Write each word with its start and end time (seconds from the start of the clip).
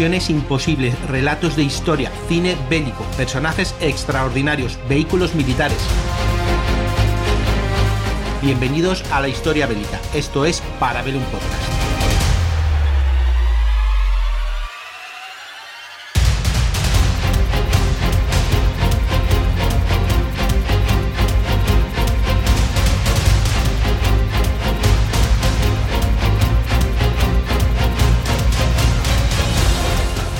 imposibles, 0.00 0.98
relatos 1.08 1.56
de 1.56 1.62
historia, 1.62 2.10
cine 2.26 2.56
bélico, 2.70 3.04
personajes 3.18 3.74
extraordinarios, 3.82 4.78
vehículos 4.88 5.34
militares. 5.34 5.76
Bienvenidos 8.40 9.04
a 9.12 9.20
la 9.20 9.28
historia 9.28 9.66
bélica. 9.66 10.00
Esto 10.14 10.46
es 10.46 10.62
Parabellum 10.78 11.22
Podcast. 11.24 11.79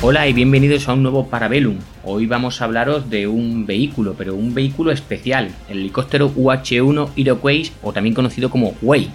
Hola 0.02 0.26
y 0.26 0.32
bienvenidos 0.32 0.88
a 0.88 0.94
un 0.94 1.02
nuevo 1.02 1.26
Parabellum. 1.26 1.76
Hoy 2.04 2.24
vamos 2.24 2.62
a 2.62 2.64
hablaros 2.64 3.10
de 3.10 3.26
un 3.26 3.66
vehículo, 3.66 4.14
pero 4.16 4.34
un 4.34 4.54
vehículo 4.54 4.92
especial, 4.92 5.50
el 5.68 5.80
helicóptero 5.80 6.32
UH-1 6.34 7.10
Iroquois, 7.16 7.70
o 7.82 7.92
también 7.92 8.14
conocido 8.14 8.48
como 8.48 8.74
Way, 8.80 9.10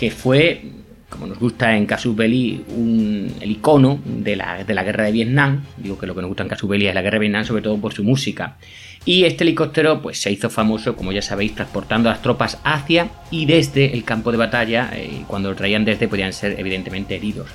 que 0.00 0.10
fue, 0.10 0.62
como 1.08 1.28
nos 1.28 1.38
gusta 1.38 1.76
en 1.76 1.86
Casus 1.86 2.16
Belli, 2.16 2.60
un, 2.76 3.32
el 3.40 3.52
icono 3.52 4.00
de 4.04 4.34
la, 4.34 4.64
de 4.64 4.74
la, 4.74 4.82
guerra 4.82 5.04
de 5.04 5.12
Vietnam. 5.12 5.62
Digo 5.76 5.96
que 5.96 6.08
lo 6.08 6.16
que 6.16 6.22
nos 6.22 6.28
gusta 6.28 6.42
en 6.42 6.48
Casus 6.48 6.68
Belli 6.68 6.88
es 6.88 6.94
la 6.94 7.02
guerra 7.02 7.14
de 7.14 7.20
Vietnam, 7.20 7.44
sobre 7.44 7.62
todo 7.62 7.76
por 7.76 7.92
su 7.92 8.02
música. 8.02 8.56
Y 9.04 9.22
este 9.22 9.44
helicóptero 9.44 10.02
pues, 10.02 10.20
se 10.20 10.32
hizo 10.32 10.50
famoso, 10.50 10.96
como 10.96 11.12
ya 11.12 11.22
sabéis, 11.22 11.54
transportando 11.54 12.08
a 12.08 12.14
las 12.14 12.22
tropas 12.22 12.58
hacia 12.64 13.10
y 13.30 13.46
desde 13.46 13.94
el 13.94 14.02
campo 14.02 14.32
de 14.32 14.38
batalla. 14.38 14.90
Eh, 14.92 15.22
cuando 15.28 15.50
lo 15.50 15.54
traían 15.54 15.84
desde 15.84 16.08
podían 16.08 16.32
ser 16.32 16.58
evidentemente 16.58 17.14
heridos. 17.14 17.48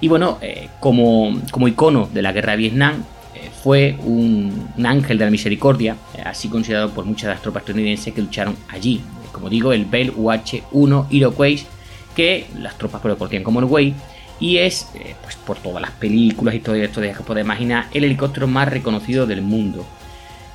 Y 0.00 0.08
bueno, 0.08 0.38
eh, 0.40 0.68
como, 0.80 1.40
como, 1.50 1.66
icono 1.66 2.08
de 2.12 2.22
la 2.22 2.32
guerra 2.32 2.52
de 2.52 2.58
Vietnam, 2.58 3.04
eh, 3.34 3.50
fue 3.62 3.96
un, 4.04 4.70
ángel 4.84 5.18
de 5.18 5.24
la 5.24 5.30
misericordia, 5.30 5.96
eh, 6.16 6.22
así 6.24 6.48
considerado 6.48 6.90
por 6.90 7.04
muchas 7.04 7.24
de 7.24 7.34
las 7.34 7.42
tropas 7.42 7.62
estadounidenses 7.62 8.14
que 8.14 8.22
lucharon 8.22 8.56
allí. 8.68 9.00
como 9.32 9.48
digo, 9.48 9.72
el 9.72 9.84
Bell 9.84 10.12
UH-1 10.14 11.06
Iroquois, 11.10 11.66
que 12.14 12.46
las 12.58 12.76
tropas 12.78 13.04
lo 13.04 13.18
conocían 13.18 13.42
como 13.42 13.60
el 13.60 13.66
Way, 13.66 13.94
y 14.40 14.58
es, 14.58 14.88
pues 15.22 15.34
por 15.36 15.58
todas 15.58 15.82
las 15.82 15.90
películas 15.92 16.54
y 16.54 16.60
todo 16.60 16.76
esto 16.76 17.00
que 17.00 17.12
podéis 17.26 17.44
imaginar, 17.44 17.86
el 17.92 18.04
helicóptero 18.04 18.46
más 18.46 18.68
reconocido 18.68 19.26
del 19.26 19.42
mundo. 19.42 19.84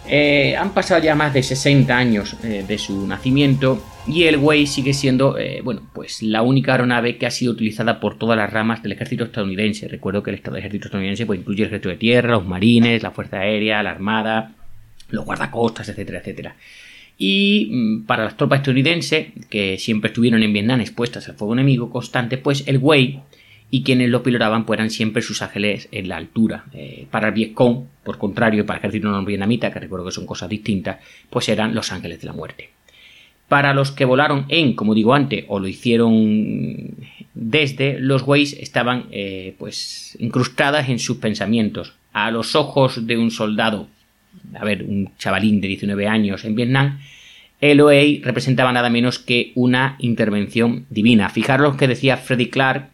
Eh, 0.07 0.55
han 0.57 0.73
pasado 0.73 1.01
ya 1.01 1.15
más 1.15 1.33
de 1.33 1.41
60 1.41 1.97
años 1.97 2.35
eh, 2.43 2.65
de 2.67 2.77
su 2.77 3.07
nacimiento 3.07 3.81
y 4.05 4.23
el 4.23 4.35
Way 4.37 4.67
sigue 4.67 4.93
siendo, 4.93 5.37
eh, 5.37 5.61
bueno, 5.63 5.81
pues 5.93 6.21
la 6.21 6.41
única 6.41 6.73
aeronave 6.73 7.17
que 7.17 7.25
ha 7.25 7.31
sido 7.31 7.53
utilizada 7.53 8.01
por 8.01 8.17
todas 8.17 8.37
las 8.37 8.51
ramas 8.51 8.83
del 8.83 8.91
ejército 8.91 9.23
estadounidense. 9.23 9.87
Recuerdo 9.87 10.21
que 10.21 10.31
el 10.31 10.35
ejército 10.35 10.87
estadounidense 10.87 11.25
pues, 11.25 11.39
incluye 11.39 11.63
el 11.63 11.67
ejército 11.67 11.89
de 11.89 11.95
tierra, 11.95 12.31
los 12.31 12.45
marines, 12.45 13.01
la 13.01 13.11
fuerza 13.11 13.39
aérea, 13.39 13.81
la 13.81 13.91
armada, 13.91 14.55
los 15.09 15.23
guardacostas, 15.23 15.87
etcétera, 15.87 16.19
etcétera. 16.19 16.55
Y 17.17 17.69
mm, 17.71 18.05
para 18.05 18.25
las 18.25 18.35
tropas 18.35 18.59
estadounidenses, 18.59 19.27
que 19.49 19.77
siempre 19.77 20.09
estuvieron 20.09 20.43
en 20.43 20.51
Vietnam 20.51 20.81
expuestas 20.81 21.29
al 21.29 21.35
fuego 21.35 21.53
enemigo 21.53 21.89
constante, 21.89 22.37
pues 22.37 22.67
el 22.67 22.79
Way 22.79 23.21
y 23.73 23.81
quienes 23.81 24.11
lo 24.11 24.21
pilotaban 24.21 24.67
pues 24.67 24.77
eran 24.77 24.91
siempre 24.91 25.23
sus 25.23 25.41
ángeles 25.41 25.89
en 25.91 26.07
la 26.07 26.17
altura. 26.17 26.65
Eh, 26.73 27.07
para 27.09 27.29
el 27.29 27.33
Vietcong, 27.33 27.85
por 28.03 28.19
contrario, 28.19 28.67
para 28.67 28.77
el 28.77 28.81
ejército 28.81 29.09
no 29.09 29.25
vietnamita, 29.25 29.73
que 29.73 29.79
recuerdo 29.79 30.05
que 30.05 30.11
son 30.11 30.27
cosas 30.27 30.47
distintas, 30.47 30.99
pues 31.31 31.49
eran 31.49 31.73
los 31.73 31.91
ángeles 31.91 32.21
de 32.21 32.27
la 32.27 32.33
muerte. 32.33 32.69
Para 33.47 33.73
los 33.73 33.89
que 33.89 34.05
volaron 34.05 34.45
en, 34.49 34.75
como 34.75 34.93
digo 34.93 35.15
antes, 35.15 35.45
o 35.47 35.59
lo 35.59 35.67
hicieron 35.67 36.91
desde, 37.33 37.99
los 37.99 38.21
Ways 38.21 38.53
estaban 38.53 39.07
eh, 39.09 39.55
pues 39.57 40.17
incrustadas 40.19 40.89
en 40.89 40.99
sus 40.99 41.17
pensamientos. 41.17 41.95
A 42.11 42.29
los 42.29 42.55
ojos 42.55 43.07
de 43.07 43.17
un 43.17 43.31
soldado, 43.31 43.87
a 44.53 44.63
ver, 44.63 44.83
un 44.83 45.09
chavalín 45.17 45.61
de 45.61 45.69
19 45.69 46.07
años 46.07 46.45
en 46.45 46.53
Vietnam, 46.53 46.99
el 47.59 47.81
OEI 47.81 48.21
representaba 48.23 48.71
nada 48.71 48.91
menos 48.91 49.17
que 49.17 49.51
una 49.55 49.95
intervención 49.97 50.85
divina. 50.91 51.29
Fijaros 51.29 51.75
que 51.75 51.87
decía 51.87 52.17
Freddy 52.17 52.49
Clark 52.49 52.92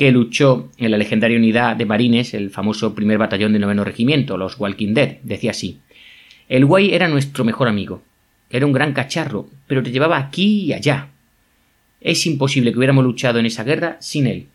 que 0.00 0.12
luchó 0.12 0.70
en 0.78 0.92
la 0.92 0.96
legendaria 0.96 1.36
unidad 1.36 1.76
de 1.76 1.84
marines, 1.84 2.32
el 2.32 2.48
famoso 2.48 2.94
primer 2.94 3.18
batallón 3.18 3.52
del 3.52 3.60
noveno 3.60 3.84
regimiento, 3.84 4.38
los 4.38 4.58
Walking 4.58 4.94
Dead. 4.94 5.18
Decía 5.24 5.50
así: 5.50 5.80
El 6.48 6.64
güey 6.64 6.94
era 6.94 7.06
nuestro 7.06 7.44
mejor 7.44 7.68
amigo. 7.68 8.00
Era 8.48 8.64
un 8.64 8.72
gran 8.72 8.94
cacharro, 8.94 9.50
pero 9.66 9.82
te 9.82 9.90
llevaba 9.90 10.16
aquí 10.16 10.62
y 10.62 10.72
allá. 10.72 11.08
Es 12.00 12.24
imposible 12.24 12.72
que 12.72 12.78
hubiéramos 12.78 13.04
luchado 13.04 13.40
en 13.40 13.44
esa 13.44 13.62
guerra 13.62 13.98
sin 14.00 14.26
él. 14.26 14.46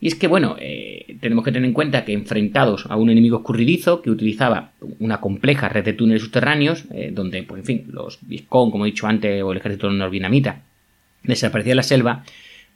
Y 0.00 0.08
es 0.08 0.14
que, 0.14 0.28
bueno, 0.28 0.56
eh, 0.58 1.18
tenemos 1.20 1.44
que 1.44 1.52
tener 1.52 1.68
en 1.68 1.74
cuenta 1.74 2.06
que 2.06 2.14
enfrentados 2.14 2.86
a 2.88 2.96
un 2.96 3.10
enemigo 3.10 3.40
escurridizo 3.40 4.00
que 4.00 4.10
utilizaba 4.10 4.72
una 4.98 5.20
compleja 5.20 5.68
red 5.68 5.84
de 5.84 5.92
túneles 5.92 6.22
subterráneos, 6.22 6.86
eh, 6.90 7.10
donde, 7.12 7.42
pues, 7.42 7.58
en 7.58 7.66
fin, 7.66 7.84
los 7.92 8.18
Viscón, 8.22 8.70
como 8.70 8.86
he 8.86 8.92
dicho 8.92 9.06
antes, 9.06 9.42
o 9.42 9.52
el 9.52 9.58
ejército 9.58 9.90
norvietnamita, 9.90 10.62
desaparecía 11.22 11.72
de 11.72 11.76
la 11.76 11.82
selva, 11.82 12.24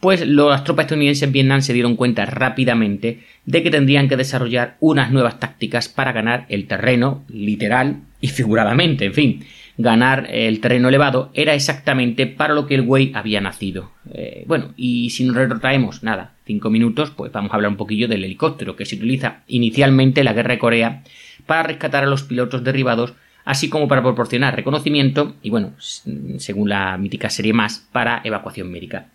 pues 0.00 0.26
las 0.26 0.64
tropas 0.64 0.84
estadounidenses 0.84 1.24
en 1.24 1.32
Vietnam 1.32 1.60
se 1.60 1.72
dieron 1.72 1.96
cuenta 1.96 2.24
rápidamente 2.24 3.24
de 3.46 3.62
que 3.62 3.70
tendrían 3.70 4.08
que 4.08 4.16
desarrollar 4.16 4.76
unas 4.80 5.10
nuevas 5.10 5.40
tácticas 5.40 5.88
para 5.88 6.12
ganar 6.12 6.46
el 6.48 6.66
terreno, 6.66 7.24
literal 7.28 8.02
y 8.20 8.28
figuradamente, 8.28 9.06
en 9.06 9.14
fin. 9.14 9.44
Ganar 9.76 10.28
el 10.32 10.60
terreno 10.60 10.88
elevado 10.88 11.30
era 11.34 11.54
exactamente 11.54 12.26
para 12.26 12.54
lo 12.54 12.66
que 12.66 12.74
el 12.74 12.82
güey 12.82 13.12
había 13.14 13.40
nacido. 13.40 13.92
Eh, 14.12 14.44
bueno, 14.46 14.72
y 14.76 15.10
si 15.10 15.24
nos 15.24 15.36
retrotraemos, 15.36 16.02
nada, 16.02 16.34
cinco 16.44 16.68
minutos, 16.68 17.10
pues 17.10 17.30
vamos 17.30 17.52
a 17.52 17.54
hablar 17.54 17.70
un 17.70 17.76
poquillo 17.76 18.08
del 18.08 18.24
helicóptero 18.24 18.74
que 18.76 18.86
se 18.86 18.96
utiliza 18.96 19.42
inicialmente 19.46 20.20
en 20.20 20.24
la 20.24 20.32
guerra 20.32 20.54
de 20.54 20.58
Corea 20.58 21.02
para 21.46 21.62
rescatar 21.62 22.04
a 22.04 22.08
los 22.08 22.24
pilotos 22.24 22.64
derribados 22.64 23.14
así 23.44 23.70
como 23.70 23.88
para 23.88 24.02
proporcionar 24.02 24.54
reconocimiento 24.54 25.36
y, 25.42 25.48
bueno, 25.48 25.72
según 25.78 26.68
la 26.68 26.98
mítica 26.98 27.30
serie 27.30 27.54
más, 27.54 27.88
para 27.92 28.20
evacuación 28.22 28.70
médica. 28.70 29.06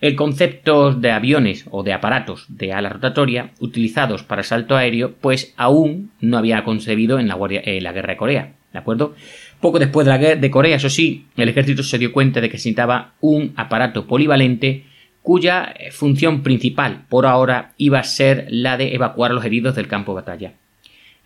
El 0.00 0.14
concepto 0.14 0.92
de 0.92 1.10
aviones 1.10 1.64
o 1.70 1.82
de 1.82 1.92
aparatos 1.92 2.44
de 2.48 2.72
ala 2.72 2.88
rotatoria 2.88 3.50
utilizados 3.58 4.22
para 4.22 4.44
salto 4.44 4.76
aéreo, 4.76 5.14
pues 5.20 5.54
aún 5.56 6.12
no 6.20 6.38
había 6.38 6.62
concebido 6.62 7.18
en 7.18 7.26
la, 7.26 7.36
guerra 7.36 8.12
de 8.12 8.16
Corea, 8.16 8.52
¿de 8.72 8.78
acuerdo? 8.78 9.16
Poco 9.60 9.80
después 9.80 10.04
de 10.06 10.12
la 10.12 10.18
guerra 10.18 10.40
de 10.40 10.50
Corea, 10.52 10.76
eso 10.76 10.88
sí, 10.88 11.26
el 11.36 11.48
ejército 11.48 11.82
se 11.82 11.98
dio 11.98 12.12
cuenta 12.12 12.40
de 12.40 12.48
que 12.48 12.54
necesitaba 12.54 13.14
un 13.20 13.52
aparato 13.56 14.06
polivalente 14.06 14.84
cuya 15.20 15.74
eh, 15.76 15.90
función 15.90 16.44
principal 16.44 17.04
por 17.08 17.26
ahora 17.26 17.72
iba 17.76 17.98
a 17.98 18.04
ser 18.04 18.46
la 18.50 18.76
de 18.76 18.94
evacuar 18.94 19.32
a 19.32 19.34
los 19.34 19.44
heridos 19.44 19.74
del 19.74 19.88
campo 19.88 20.12
de 20.12 20.20
batalla. 20.20 20.52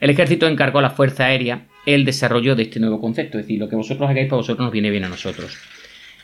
El 0.01 0.09
ejército 0.09 0.49
encargó 0.49 0.79
a 0.79 0.83
la 0.83 0.91
Fuerza 0.91 1.27
Aérea 1.27 1.67
el 1.85 2.07
desarrollo 2.07 2.57
de 2.57 2.63
este 2.65 2.81
nuevo 2.81 3.03
concepto, 3.03 3.39
es 3.39 3.45
decir, 3.45 3.61
lo 3.61 3.69
que 3.69 3.77
vosotros 3.77 4.09
hagáis 4.09 4.29
para 4.29 4.39
vosotros 4.39 4.65
nos 4.65 4.73
viene 4.73 4.91
bien 4.91 5.05
a 5.05 5.09
nosotros. 5.09 5.59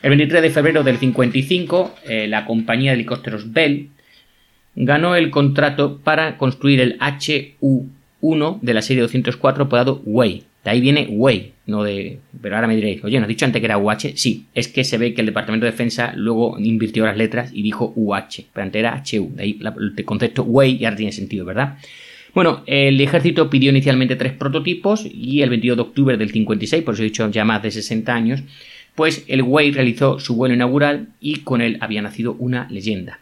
El 0.01 0.09
23 0.11 0.41
de 0.41 0.49
febrero 0.49 0.83
del 0.83 0.97
55, 0.97 1.95
eh, 2.07 2.27
la 2.27 2.45
compañía 2.45 2.91
de 2.91 2.95
helicópteros 2.95 3.51
Bell 3.51 3.89
ganó 4.75 5.15
el 5.15 5.29
contrato 5.29 5.99
para 6.01 6.37
construir 6.37 6.79
el 6.79 6.97
HU-1 6.99 8.59
de 8.61 8.73
la 8.73 8.81
serie 8.81 9.01
204 9.01 9.65
apodado 9.65 10.01
Way. 10.05 10.43
De 10.63 10.71
ahí 10.71 10.79
viene 10.79 11.07
Way, 11.09 11.51
no 11.65 11.83
de. 11.83 12.19
Pero 12.41 12.55
ahora 12.55 12.67
me 12.67 12.75
diréis, 12.77 13.03
oye, 13.03 13.17
¿no 13.17 13.23
has 13.23 13.27
dicho 13.27 13.45
antes 13.45 13.59
que 13.59 13.65
era 13.65 13.77
UH? 13.77 14.15
Sí, 14.15 14.45
es 14.53 14.69
que 14.69 14.85
se 14.85 14.97
ve 14.97 15.13
que 15.13 15.21
el 15.21 15.27
Departamento 15.27 15.65
de 15.65 15.71
Defensa 15.71 16.13
luego 16.15 16.57
invirtió 16.59 17.05
las 17.05 17.17
letras 17.17 17.51
y 17.53 17.61
dijo 17.61 17.91
UH, 17.95 18.45
pero 18.53 18.63
antes 18.63 18.79
era 18.79 19.03
HU. 19.03 19.31
De 19.35 19.43
ahí 19.43 19.59
el 19.97 20.05
concepto 20.05 20.43
Way 20.43 20.77
ya 20.77 20.95
tiene 20.95 21.11
sentido, 21.11 21.43
¿verdad? 21.43 21.77
Bueno, 22.33 22.63
el 22.67 23.01
ejército 23.01 23.49
pidió 23.49 23.71
inicialmente 23.71 24.15
tres 24.15 24.33
prototipos 24.33 25.05
y 25.11 25.41
el 25.41 25.49
22 25.49 25.77
de 25.77 25.81
octubre 25.81 26.17
del 26.17 26.31
56, 26.31 26.83
por 26.83 26.93
eso 26.93 27.03
he 27.03 27.07
dicho 27.07 27.29
ya 27.31 27.43
más 27.43 27.63
de 27.63 27.71
60 27.71 28.13
años, 28.13 28.43
pues 28.95 29.25
el 29.27 29.41
Way 29.41 29.71
realizó 29.71 30.19
su 30.19 30.35
vuelo 30.35 30.55
inaugural 30.55 31.09
y 31.19 31.41
con 31.41 31.61
él 31.61 31.77
había 31.81 32.01
nacido 32.01 32.33
una 32.39 32.67
leyenda. 32.69 33.19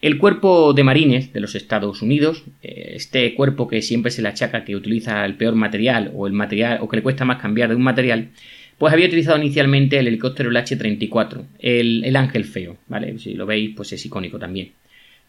El 0.00 0.18
cuerpo 0.18 0.74
de 0.74 0.84
marines 0.84 1.32
de 1.32 1.40
los 1.40 1.54
Estados 1.54 2.02
Unidos, 2.02 2.44
eh, 2.62 2.92
este 2.94 3.34
cuerpo 3.34 3.68
que 3.68 3.80
siempre 3.80 4.10
se 4.10 4.20
le 4.20 4.28
achaca 4.28 4.64
que 4.64 4.76
utiliza 4.76 5.24
el 5.24 5.34
peor 5.34 5.54
material 5.54 6.12
o 6.14 6.26
el 6.26 6.34
material 6.34 6.78
o 6.82 6.88
que 6.88 6.96
le 6.96 7.02
cuesta 7.02 7.24
más 7.24 7.40
cambiar 7.40 7.70
de 7.70 7.76
un 7.76 7.82
material, 7.82 8.28
pues 8.76 8.92
había 8.92 9.06
utilizado 9.06 9.38
inicialmente 9.38 9.98
el 9.98 10.08
helicóptero 10.08 10.50
el 10.50 10.56
H-34, 10.56 11.44
el, 11.58 12.04
el 12.04 12.16
ángel 12.16 12.44
feo, 12.44 12.76
¿vale? 12.86 13.18
Si 13.18 13.34
lo 13.34 13.46
veis, 13.46 13.70
pues 13.74 13.92
es 13.92 14.04
icónico 14.04 14.38
también. 14.38 14.72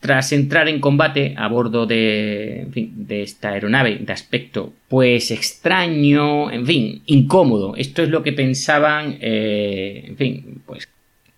Tras 0.05 0.31
entrar 0.33 0.69
en 0.69 0.79
combate 0.79 1.33
a 1.35 1.47
bordo 1.47 1.87
de, 1.87 2.67
de 2.71 3.23
esta 3.23 3.49
aeronave 3.49 3.97
de 3.97 4.13
aspecto 4.13 4.71
pues 4.87 5.31
extraño, 5.31 6.51
en 6.51 6.63
fin, 6.63 7.01
incómodo. 7.07 7.75
Esto 7.75 8.03
es 8.03 8.09
lo 8.09 8.21
que 8.21 8.31
pensaban, 8.31 9.17
eh, 9.19 10.03
en 10.05 10.15
fin, 10.15 10.61
pues 10.63 10.87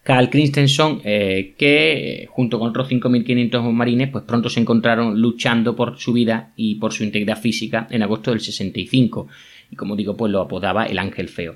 Carl 0.04 0.30
Christensen, 0.30 1.00
eh, 1.06 1.54
que 1.58 2.28
junto 2.30 2.60
con 2.60 2.70
otros 2.70 2.90
5.500 2.90 3.72
marines, 3.72 4.10
pues 4.10 4.26
pronto 4.26 4.50
se 4.50 4.60
encontraron 4.60 5.22
luchando 5.22 5.78
por 5.78 5.98
su 5.98 6.12
vida 6.12 6.52
y 6.58 6.76
por 6.76 6.92
su 6.92 7.06
integridad 7.06 7.40
física 7.40 7.88
en 7.90 8.04
agosto 8.04 8.32
del 8.32 8.42
65. 8.42 9.30
Y 9.72 9.78
como 9.78 9.96
digo, 9.96 10.18
pues 10.18 10.30
lo 10.30 10.42
apodaba 10.42 10.88
el 10.88 11.00
Ángel 11.00 11.30
Feo. 11.30 11.56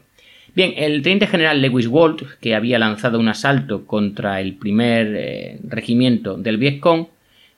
Bien, 0.54 0.74
el 0.76 1.02
teniente 1.02 1.28
general 1.28 1.62
Lewis 1.62 1.88
Walt, 1.88 2.24
que 2.42 2.56
había 2.56 2.78
lanzado 2.78 3.20
un 3.20 3.30
asalto 3.30 3.86
contra 3.86 4.42
el 4.42 4.56
primer 4.56 5.16
eh, 5.16 5.60
regimiento 5.64 6.36
del 6.36 6.58
Vietcong, 6.58 7.08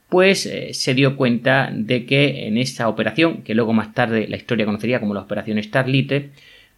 pues 0.08 0.46
eh, 0.46 0.72
se 0.74 0.94
dio 0.94 1.16
cuenta 1.16 1.70
de 1.72 2.06
que 2.06 2.46
en 2.46 2.56
esta 2.56 2.88
operación, 2.88 3.42
que 3.42 3.56
luego 3.56 3.72
más 3.72 3.94
tarde 3.94 4.28
la 4.28 4.36
historia 4.36 4.64
conocería 4.64 5.00
como 5.00 5.12
la 5.12 5.22
operación 5.22 5.60
Starlite, 5.60 6.30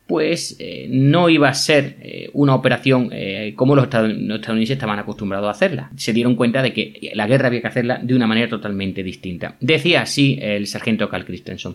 pues 0.07 0.57
eh, 0.59 0.87
no 0.89 1.29
iba 1.29 1.51
a 1.51 1.55
ser 1.55 1.97
una 2.33 2.55
operación 2.55 3.11
como 3.57 3.75
los 3.75 3.85
estadounidenses 3.85 4.71
estaban 4.71 5.01
acostumbrados 5.01 5.49
a 5.49 5.51
hacerla. 5.51 5.91
Se 5.97 6.12
dieron 6.12 6.37
cuenta 6.37 6.62
de 6.62 6.73
que 6.73 7.11
la 7.15 7.27
guerra 7.27 7.49
había 7.49 7.61
que 7.61 7.67
hacerla 7.67 7.99
de 8.01 8.15
una 8.15 8.29
manera 8.29 8.49
totalmente 8.49 9.03
distinta. 9.03 9.57
Decía 9.61 10.03
así 10.03 10.39
el 10.41 10.69
sargento 10.69 11.09
Carl 11.09 11.25
Christensen. 11.25 11.75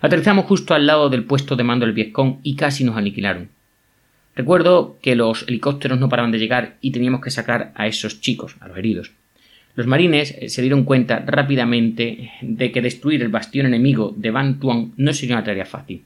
Aterrizamos 0.00 0.46
justo 0.46 0.74
al 0.74 0.86
lado 0.86 1.08
del 1.08 1.24
puesto 1.24 1.54
de 1.54 1.62
mando 1.62 1.86
del 1.86 1.94
Vietcong 1.94 2.40
y 2.42 2.56
casi 2.56 2.82
nos 2.82 2.96
aniquilaron. 2.96 3.48
Recuerdo 4.34 4.98
que 5.02 5.14
los 5.14 5.46
helicópteros 5.46 6.00
no 6.00 6.08
paraban 6.08 6.32
de 6.32 6.38
llegar 6.38 6.76
y 6.80 6.90
teníamos 6.90 7.20
que 7.20 7.30
sacar 7.30 7.72
a 7.74 7.86
esos 7.86 8.20
chicos, 8.20 8.56
a 8.60 8.68
los 8.68 8.78
heridos. 8.78 9.12
Los 9.74 9.86
marines 9.86 10.34
eh, 10.38 10.48
se 10.48 10.62
dieron 10.62 10.84
cuenta 10.84 11.20
rápidamente 11.20 12.30
de 12.40 12.72
que 12.72 12.82
destruir 12.82 13.22
el 13.22 13.28
bastión 13.28 13.66
enemigo 13.66 14.14
de 14.16 14.30
Van 14.30 14.58
Tuan 14.58 14.92
no 14.96 15.12
sería 15.12 15.36
una 15.36 15.44
tarea 15.44 15.64
fácil. 15.64 16.02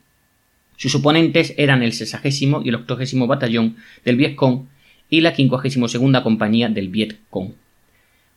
Sus 0.77 0.95
oponentes 0.95 1.55
eran 1.57 1.83
el 1.83 1.93
60 1.93 2.29
y 2.65 2.69
el 2.69 2.75
80 2.75 3.27
batallón 3.27 3.77
del 4.05 4.17
Vietcong 4.17 4.67
y 5.09 5.21
la 5.21 5.35
52 5.35 6.23
compañía 6.23 6.69
del 6.69 6.89
Vietcong. 6.89 7.53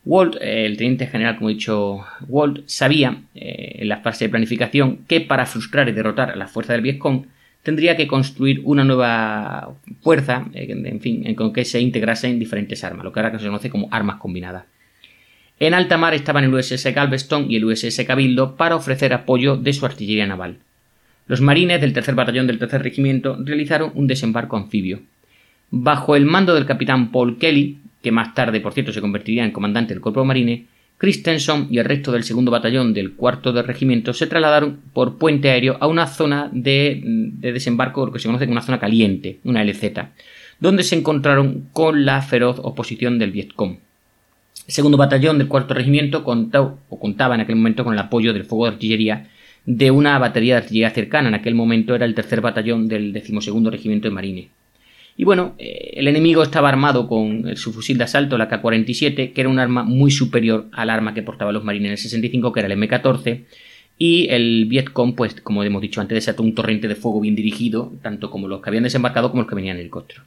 Walt, 0.06 0.38
eh, 0.40 0.66
el 0.66 0.78
teniente 0.78 1.08
general, 1.08 1.36
como 1.36 1.50
he 1.50 1.54
dicho, 1.54 2.06
Walt 2.28 2.64
sabía 2.68 3.22
eh, 3.36 3.78
en 3.80 3.90
la 3.90 3.98
fase 3.98 4.26
de 4.26 4.30
planificación 4.30 5.00
que 5.08 5.22
para 5.22 5.46
frustrar 5.46 5.90
y 5.90 5.92
derrotar 5.92 6.32
a 6.32 6.36
la 6.36 6.48
fuerza 6.48 6.74
del 6.74 6.82
Vietcong 6.82 7.26
tendría 7.64 7.98
que 7.98 8.08
construir 8.08 8.62
una 8.64 8.84
nueva 8.84 9.76
fuerza, 10.02 10.48
eh, 10.54 10.68
en 10.70 11.02
fin, 11.02 11.36
con 11.36 11.54
que 11.54 11.66
se 11.66 11.80
integrase 11.80 12.28
en 12.28 12.40
diferentes 12.40 12.84
armas, 12.84 13.04
lo 13.04 13.12
que 13.12 13.20
ahora 13.20 13.38
se 13.38 13.46
conoce 13.46 13.70
como 13.70 13.88
armas 13.92 14.18
combinadas. 14.18 14.66
En 15.60 15.74
alta 15.74 15.98
mar 15.98 16.14
estaban 16.14 16.46
el 16.46 16.54
USS 16.54 16.94
Galveston 16.94 17.52
y 17.52 17.58
el 17.58 17.66
USS 17.66 18.06
Cabildo 18.06 18.56
para 18.56 18.78
ofrecer 18.78 19.14
apoyo 19.14 19.58
de 19.58 19.74
su 19.74 19.86
artillería 19.86 20.26
naval. 20.26 20.60
Los 21.28 21.42
marines 21.42 21.82
del 21.82 21.94
tercer 21.94 22.16
batallón 22.16 22.48
del 22.48 22.60
tercer 22.60 22.82
regimiento 22.82 23.38
realizaron 23.40 23.92
un 23.94 24.08
desembarco 24.08 24.56
anfibio. 24.56 25.02
Bajo 25.70 26.16
el 26.16 26.26
mando 26.26 26.56
del 26.56 26.66
capitán 26.66 27.12
Paul 27.12 27.38
Kelly, 27.38 27.78
que 28.02 28.12
más 28.12 28.34
tarde, 28.34 28.62
por 28.62 28.74
cierto, 28.74 28.94
se 28.94 29.02
convertiría 29.02 29.44
en 29.44 29.52
comandante 29.52 29.94
del 29.94 30.02
cuerpo 30.02 30.24
marine, 30.24 30.66
Christensen 31.00 31.68
y 31.72 31.78
el 31.78 31.86
resto 31.86 32.12
del 32.12 32.26
segundo 32.26 32.52
batallón 32.52 32.94
del 32.94 33.14
cuarto 33.14 33.54
de 33.54 33.64
regimiento 33.64 34.14
se 34.14 34.28
trasladaron 34.28 34.82
por 34.92 35.18
puente 35.18 35.50
aéreo 35.50 35.78
a 35.80 35.88
una 35.88 36.08
zona 36.08 36.50
de, 36.52 37.02
desembarco, 37.40 38.06
lo 38.06 38.12
que 38.12 38.20
se 38.20 38.28
conoce 38.28 38.46
como 38.46 38.56
una 38.56 38.62
zona 38.62 38.82
caliente, 38.82 39.40
una 39.46 39.64
LZ, 39.64 39.94
donde 40.60 40.84
se 40.84 40.98
encontraron 40.98 41.70
con 41.72 42.04
la 42.04 42.22
feroz 42.22 42.60
oposición 42.62 43.18
del 43.18 43.32
Vietcong. 43.32 43.78
El 44.68 44.74
segundo 44.74 44.98
batallón 44.98 45.38
del 45.38 45.48
cuarto 45.48 45.74
regimiento 45.74 46.26
contó, 46.26 46.80
o 46.90 47.00
contaba 47.00 47.34
en 47.34 47.42
aquel 47.42 47.56
momento 47.56 47.86
con 47.86 47.94
el 47.94 48.00
apoyo 48.00 48.34
del 48.34 48.44
fuego 48.44 48.66
de 48.66 48.74
artillería 48.74 49.30
de 49.66 49.92
una 49.92 50.20
batería 50.20 50.56
de 50.56 50.64
artillería 50.64 50.90
cercana. 50.90 51.30
En 51.30 51.36
aquel 51.36 51.56
momento 51.56 51.96
era 51.96 52.06
el 52.06 52.14
tercer 52.14 52.42
batallón 52.42 52.90
del 52.90 53.14
decimosegundo 53.14 53.72
regimiento 53.72 54.10
de 54.10 54.14
marine. 54.14 54.50
Y 55.20 55.26
bueno, 55.26 55.54
eh, 55.58 55.96
el 55.96 56.08
enemigo 56.08 56.42
estaba 56.42 56.70
armado 56.70 57.06
con 57.06 57.58
su 57.58 57.74
fusil 57.74 57.98
de 57.98 58.06
asalto, 58.06 58.38
la 58.38 58.48
K-47, 58.48 59.34
que 59.34 59.42
era 59.42 59.50
un 59.50 59.60
arma 59.60 59.84
muy 59.84 60.12
superior 60.12 60.68
al 60.72 60.90
arma 60.90 61.14
que 61.14 61.22
portaban 61.22 61.54
los 61.54 61.66
marines 61.66 61.88
en 61.88 61.92
el 61.92 61.98
65, 61.98 62.54
que 62.54 62.62
era 62.62 62.74
el 62.74 62.80
M14. 62.80 63.44
Y 63.98 64.30
el 64.30 64.66
Vietcong, 64.70 65.16
pues 65.16 65.42
como 65.42 65.62
hemos 65.66 65.82
dicho 65.82 66.00
antes, 66.00 66.16
desató 66.16 66.42
un 66.42 66.56
torrente 66.56 66.88
de 66.88 66.96
fuego 66.96 67.20
bien 67.20 67.36
dirigido, 67.36 67.92
tanto 68.02 68.32
como 68.32 68.48
los 68.48 68.62
que 68.62 68.70
habían 68.70 68.86
desembarcado 68.86 69.30
como 69.30 69.42
los 69.42 69.50
que 69.50 69.56
venían 69.56 69.76
en 69.76 69.82
helicóptero. 69.82 70.24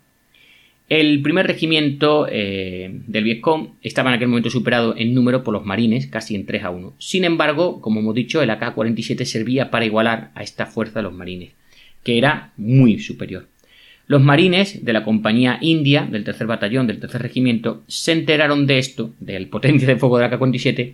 El 0.91 1.23
primer 1.23 1.47
regimiento 1.47 2.27
eh, 2.31 2.91
del 3.07 3.25
Vietcong 3.25 3.77
estaba 3.81 4.11
en 4.11 4.17
aquel 4.17 4.29
momento 4.29 4.51
superado 4.51 4.95
en 4.95 5.15
número 5.15 5.43
por 5.43 5.55
los 5.55 5.65
marines, 5.65 6.07
casi 6.07 6.35
en 6.35 6.45
3 6.45 6.65
a 6.65 6.71
1. 6.71 6.97
Sin 6.99 7.25
embargo, 7.25 7.81
como 7.81 8.01
hemos 8.01 8.15
dicho, 8.15 8.43
el 8.43 8.51
AK-47 8.51 9.25
servía 9.25 9.71
para 9.71 9.87
igualar 9.87 10.33
a 10.35 10.43
esta 10.43 10.67
fuerza 10.67 10.99
de 10.99 11.05
los 11.05 11.15
marines, 11.15 11.53
que 12.03 12.19
era 12.19 12.53
muy 12.59 12.99
superior. 12.99 13.49
Los 14.13 14.21
marines 14.21 14.85
de 14.85 14.93
la 14.93 15.05
compañía 15.05 15.57
india 15.63 16.07
del 16.07 16.23
tercer 16.23 16.47
batallón 16.47 16.87
del 16.87 17.01
tercer 17.01 17.23
regimiento 17.23 17.83
se 17.87 18.13
enteraron 18.13 18.67
de 18.67 18.77
esto, 18.77 19.15
del 19.21 19.47
potencia 19.47 19.89
de 19.89 19.97
fuego 19.97 20.19
de 20.19 20.25
la 20.25 20.29
K-47, 20.29 20.93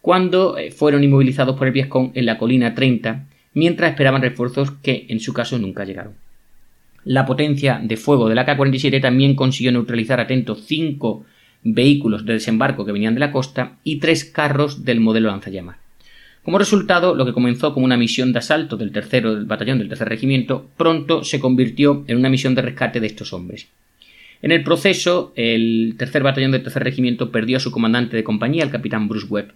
cuando 0.00 0.56
eh, 0.56 0.70
fueron 0.70 1.02
inmovilizados 1.02 1.56
por 1.56 1.66
el 1.66 1.72
Viescong 1.72 2.12
en 2.14 2.26
la 2.26 2.38
colina 2.38 2.72
30, 2.72 3.26
mientras 3.54 3.90
esperaban 3.90 4.22
refuerzos 4.22 4.70
que 4.70 5.06
en 5.08 5.18
su 5.18 5.32
caso 5.32 5.58
nunca 5.58 5.84
llegaron. 5.84 6.12
La 7.02 7.26
potencia 7.26 7.80
de 7.82 7.96
fuego 7.96 8.28
de 8.28 8.36
la 8.36 8.46
K-47 8.46 9.02
también 9.02 9.34
consiguió 9.34 9.72
neutralizar 9.72 10.20
atentos 10.20 10.62
cinco 10.64 11.24
vehículos 11.64 12.24
de 12.24 12.34
desembarco 12.34 12.84
que 12.84 12.92
venían 12.92 13.14
de 13.14 13.20
la 13.20 13.32
costa 13.32 13.78
y 13.82 13.98
tres 13.98 14.24
carros 14.24 14.84
del 14.84 15.00
modelo 15.00 15.28
lanzallamas. 15.28 15.89
Como 16.42 16.58
resultado, 16.58 17.14
lo 17.14 17.26
que 17.26 17.34
comenzó 17.34 17.74
como 17.74 17.84
una 17.84 17.98
misión 17.98 18.32
de 18.32 18.38
asalto 18.38 18.76
del 18.76 18.92
tercero 18.92 19.44
batallón 19.44 19.78
del 19.78 19.88
tercer 19.88 20.08
regimiento, 20.08 20.70
pronto 20.76 21.22
se 21.22 21.38
convirtió 21.38 22.04
en 22.08 22.16
una 22.16 22.30
misión 22.30 22.54
de 22.54 22.62
rescate 22.62 22.98
de 22.98 23.08
estos 23.08 23.32
hombres. 23.34 23.68
En 24.42 24.52
el 24.52 24.64
proceso, 24.64 25.34
el 25.36 25.94
tercer 25.98 26.22
batallón 26.22 26.52
del 26.52 26.62
tercer 26.62 26.82
regimiento 26.82 27.30
perdió 27.30 27.58
a 27.58 27.60
su 27.60 27.70
comandante 27.70 28.16
de 28.16 28.24
compañía, 28.24 28.64
el 28.64 28.70
capitán 28.70 29.06
Bruce 29.06 29.26
Webb. 29.26 29.52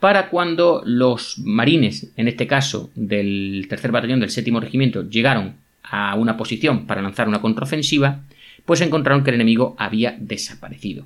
Para 0.00 0.30
cuando 0.30 0.82
los 0.84 1.38
marines, 1.38 2.10
en 2.16 2.26
este 2.26 2.48
caso 2.48 2.90
del 2.96 3.66
tercer 3.68 3.92
batallón 3.92 4.18
del 4.18 4.30
séptimo 4.30 4.58
regimiento, 4.58 5.08
llegaron 5.08 5.54
a 5.84 6.16
una 6.16 6.36
posición 6.36 6.86
para 6.86 7.02
lanzar 7.02 7.28
una 7.28 7.40
contraofensiva, 7.40 8.22
pues 8.64 8.80
encontraron 8.80 9.22
que 9.22 9.30
el 9.30 9.36
enemigo 9.36 9.76
había 9.78 10.16
desaparecido. 10.18 11.04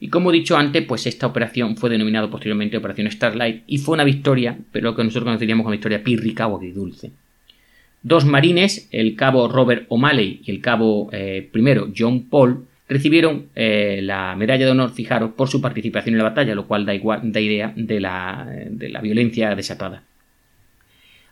Y 0.00 0.08
como 0.08 0.30
he 0.30 0.34
dicho 0.34 0.56
antes, 0.56 0.82
pues 0.86 1.06
esta 1.06 1.26
operación 1.26 1.76
fue 1.76 1.90
denominada 1.90 2.30
posteriormente 2.30 2.78
Operación 2.78 3.10
Starlight 3.10 3.64
y 3.66 3.78
fue 3.78 3.94
una 3.94 4.04
victoria, 4.04 4.58
pero 4.72 4.90
lo 4.90 4.96
que 4.96 5.04
nosotros 5.04 5.24
conoceríamos 5.24 5.62
como 5.62 5.72
victoria 5.72 6.02
pírrica 6.02 6.46
o 6.46 6.56
agridulce. 6.56 7.12
Dos 8.02 8.24
marines, 8.24 8.88
el 8.92 9.14
cabo 9.14 9.46
Robert 9.46 9.84
O'Malley 9.90 10.40
y 10.42 10.50
el 10.50 10.62
cabo 10.62 11.10
eh, 11.12 11.46
primero 11.52 11.92
John 11.96 12.30
Paul, 12.30 12.64
recibieron 12.88 13.48
eh, 13.54 14.00
la 14.02 14.34
medalla 14.36 14.64
de 14.64 14.70
honor, 14.72 14.90
fijaros, 14.90 15.32
por 15.32 15.48
su 15.48 15.60
participación 15.60 16.14
en 16.14 16.18
la 16.18 16.30
batalla, 16.30 16.54
lo 16.54 16.66
cual 16.66 16.86
da, 16.86 16.94
igual, 16.94 17.30
da 17.30 17.40
idea 17.40 17.72
de 17.76 18.00
la, 18.00 18.48
de 18.70 18.88
la 18.88 19.02
violencia 19.02 19.54
desatada. 19.54 20.02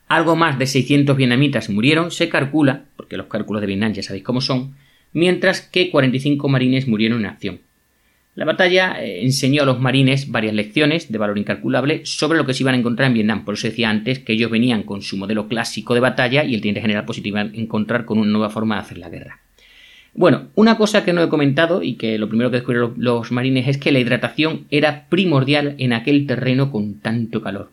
Algo 0.09 0.37
más 0.37 0.59
de 0.59 0.67
600 0.67 1.17
vietnamitas 1.17 1.71
murieron, 1.71 2.11
se 2.11 2.29
calcula, 2.29 2.85
porque 2.97 3.17
los 3.17 3.27
cálculos 3.27 3.63
de 3.63 3.67
Vietnam 3.67 3.95
ya 3.95 4.03
sabéis 4.03 4.25
cómo 4.25 4.43
son, 4.43 4.75
mientras 5.15 5.63
que 5.63 5.91
45 5.91 6.49
marines 6.49 6.87
murieron 6.87 7.21
en 7.21 7.27
acción. 7.27 7.61
La 8.39 8.45
batalla 8.45 9.03
eh, 9.03 9.25
enseñó 9.25 9.65
a 9.65 9.67
los 9.67 9.81
marines 9.81 10.31
varias 10.31 10.55
lecciones 10.55 11.11
de 11.11 11.19
valor 11.19 11.39
incalculable 11.39 12.03
sobre 12.05 12.39
lo 12.39 12.47
que 12.47 12.55
se 12.55 12.63
iban 12.63 12.77
a 12.77 12.79
encontrar 12.79 13.09
en 13.09 13.15
Vietnam. 13.15 13.45
Por 13.45 13.55
eso 13.55 13.67
decía 13.67 13.91
antes 13.91 14.21
que 14.21 14.35
ellos 14.35 14.49
venían 14.49 14.85
con 14.85 15.03
su 15.03 15.17
modelo 15.17 15.49
clásico 15.49 15.93
de 15.93 15.99
batalla 15.99 16.45
y 16.45 16.55
el 16.55 16.61
teniente 16.61 16.81
general 16.81 17.05
pues 17.05 17.19
iba 17.19 17.41
a 17.41 17.51
encontrar 17.53 18.05
con 18.05 18.17
una 18.19 18.31
nueva 18.31 18.49
forma 18.49 18.77
de 18.77 18.83
hacer 18.83 18.99
la 18.99 19.09
guerra. 19.09 19.41
Bueno, 20.15 20.51
una 20.55 20.77
cosa 20.77 21.05
que 21.05 21.13
no 21.13 21.21
he 21.21 21.29
comentado 21.29 21.83
y 21.83 21.95
que 21.95 22.17
lo 22.17 22.29
primero 22.29 22.53
que 22.53 22.59
descubrieron 22.59 22.95
los 22.97 23.33
marines 23.33 23.67
es 23.67 23.77
que 23.77 23.91
la 23.91 23.99
hidratación 23.99 24.67
era 24.71 25.09
primordial 25.09 25.75
en 25.79 25.93
aquel 25.93 26.25
terreno 26.29 26.71
con 26.71 27.01
tanto 27.01 27.43
calor. 27.43 27.73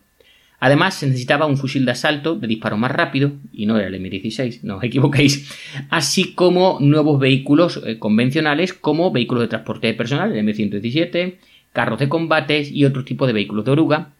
Además, 0.58 0.94
se 0.94 1.06
necesitaba 1.06 1.46
un 1.46 1.58
fusil 1.58 1.84
de 1.84 1.92
asalto 1.92 2.34
de 2.34 2.46
disparo 2.46 2.76
más 2.76 2.90
rápido, 2.90 3.32
y 3.52 3.66
no 3.66 3.76
era 3.76 3.88
el 3.88 3.94
M16, 3.94 4.60
no 4.62 4.76
os 4.76 4.84
equivoquéis, 4.84 5.50
así 5.90 6.32
como 6.32 6.78
nuevos 6.80 7.20
vehículos 7.20 7.82
eh, 7.84 7.98
convencionales 7.98 8.72
como 8.72 9.10
vehículos 9.10 9.42
de 9.42 9.48
transporte 9.48 9.92
personal, 9.94 10.34
el 10.34 10.46
M117, 10.46 11.34
carros 11.72 11.98
de 11.98 12.08
combates 12.08 12.72
y 12.72 12.84
otro 12.84 13.04
tipo 13.04 13.26
de 13.26 13.34
vehículos 13.34 13.64
de 13.64 13.70
oruga, 13.70 14.12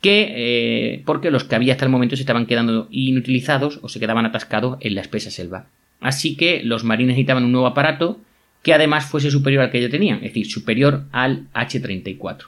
que 0.00 0.32
eh, 0.36 1.02
porque 1.06 1.30
los 1.30 1.44
que 1.44 1.56
había 1.56 1.72
hasta 1.72 1.84
el 1.84 1.90
momento 1.90 2.16
se 2.16 2.22
estaban 2.22 2.46
quedando 2.46 2.86
inutilizados 2.90 3.80
o 3.82 3.88
se 3.88 3.98
quedaban 3.98 4.26
atascados 4.26 4.76
en 4.80 4.94
la 4.94 5.00
espesa 5.00 5.30
selva. 5.30 5.66
Así 6.00 6.36
que 6.36 6.62
los 6.62 6.84
marines 6.84 7.16
necesitaban 7.16 7.44
un 7.44 7.52
nuevo 7.52 7.66
aparato 7.66 8.20
que 8.62 8.74
además 8.74 9.06
fuese 9.06 9.30
superior 9.30 9.64
al 9.64 9.70
que 9.70 9.80
ya 9.80 9.88
tenían, 9.88 10.18
es 10.18 10.34
decir, 10.34 10.46
superior 10.50 11.04
al 11.12 11.46
H-34. 11.54 12.44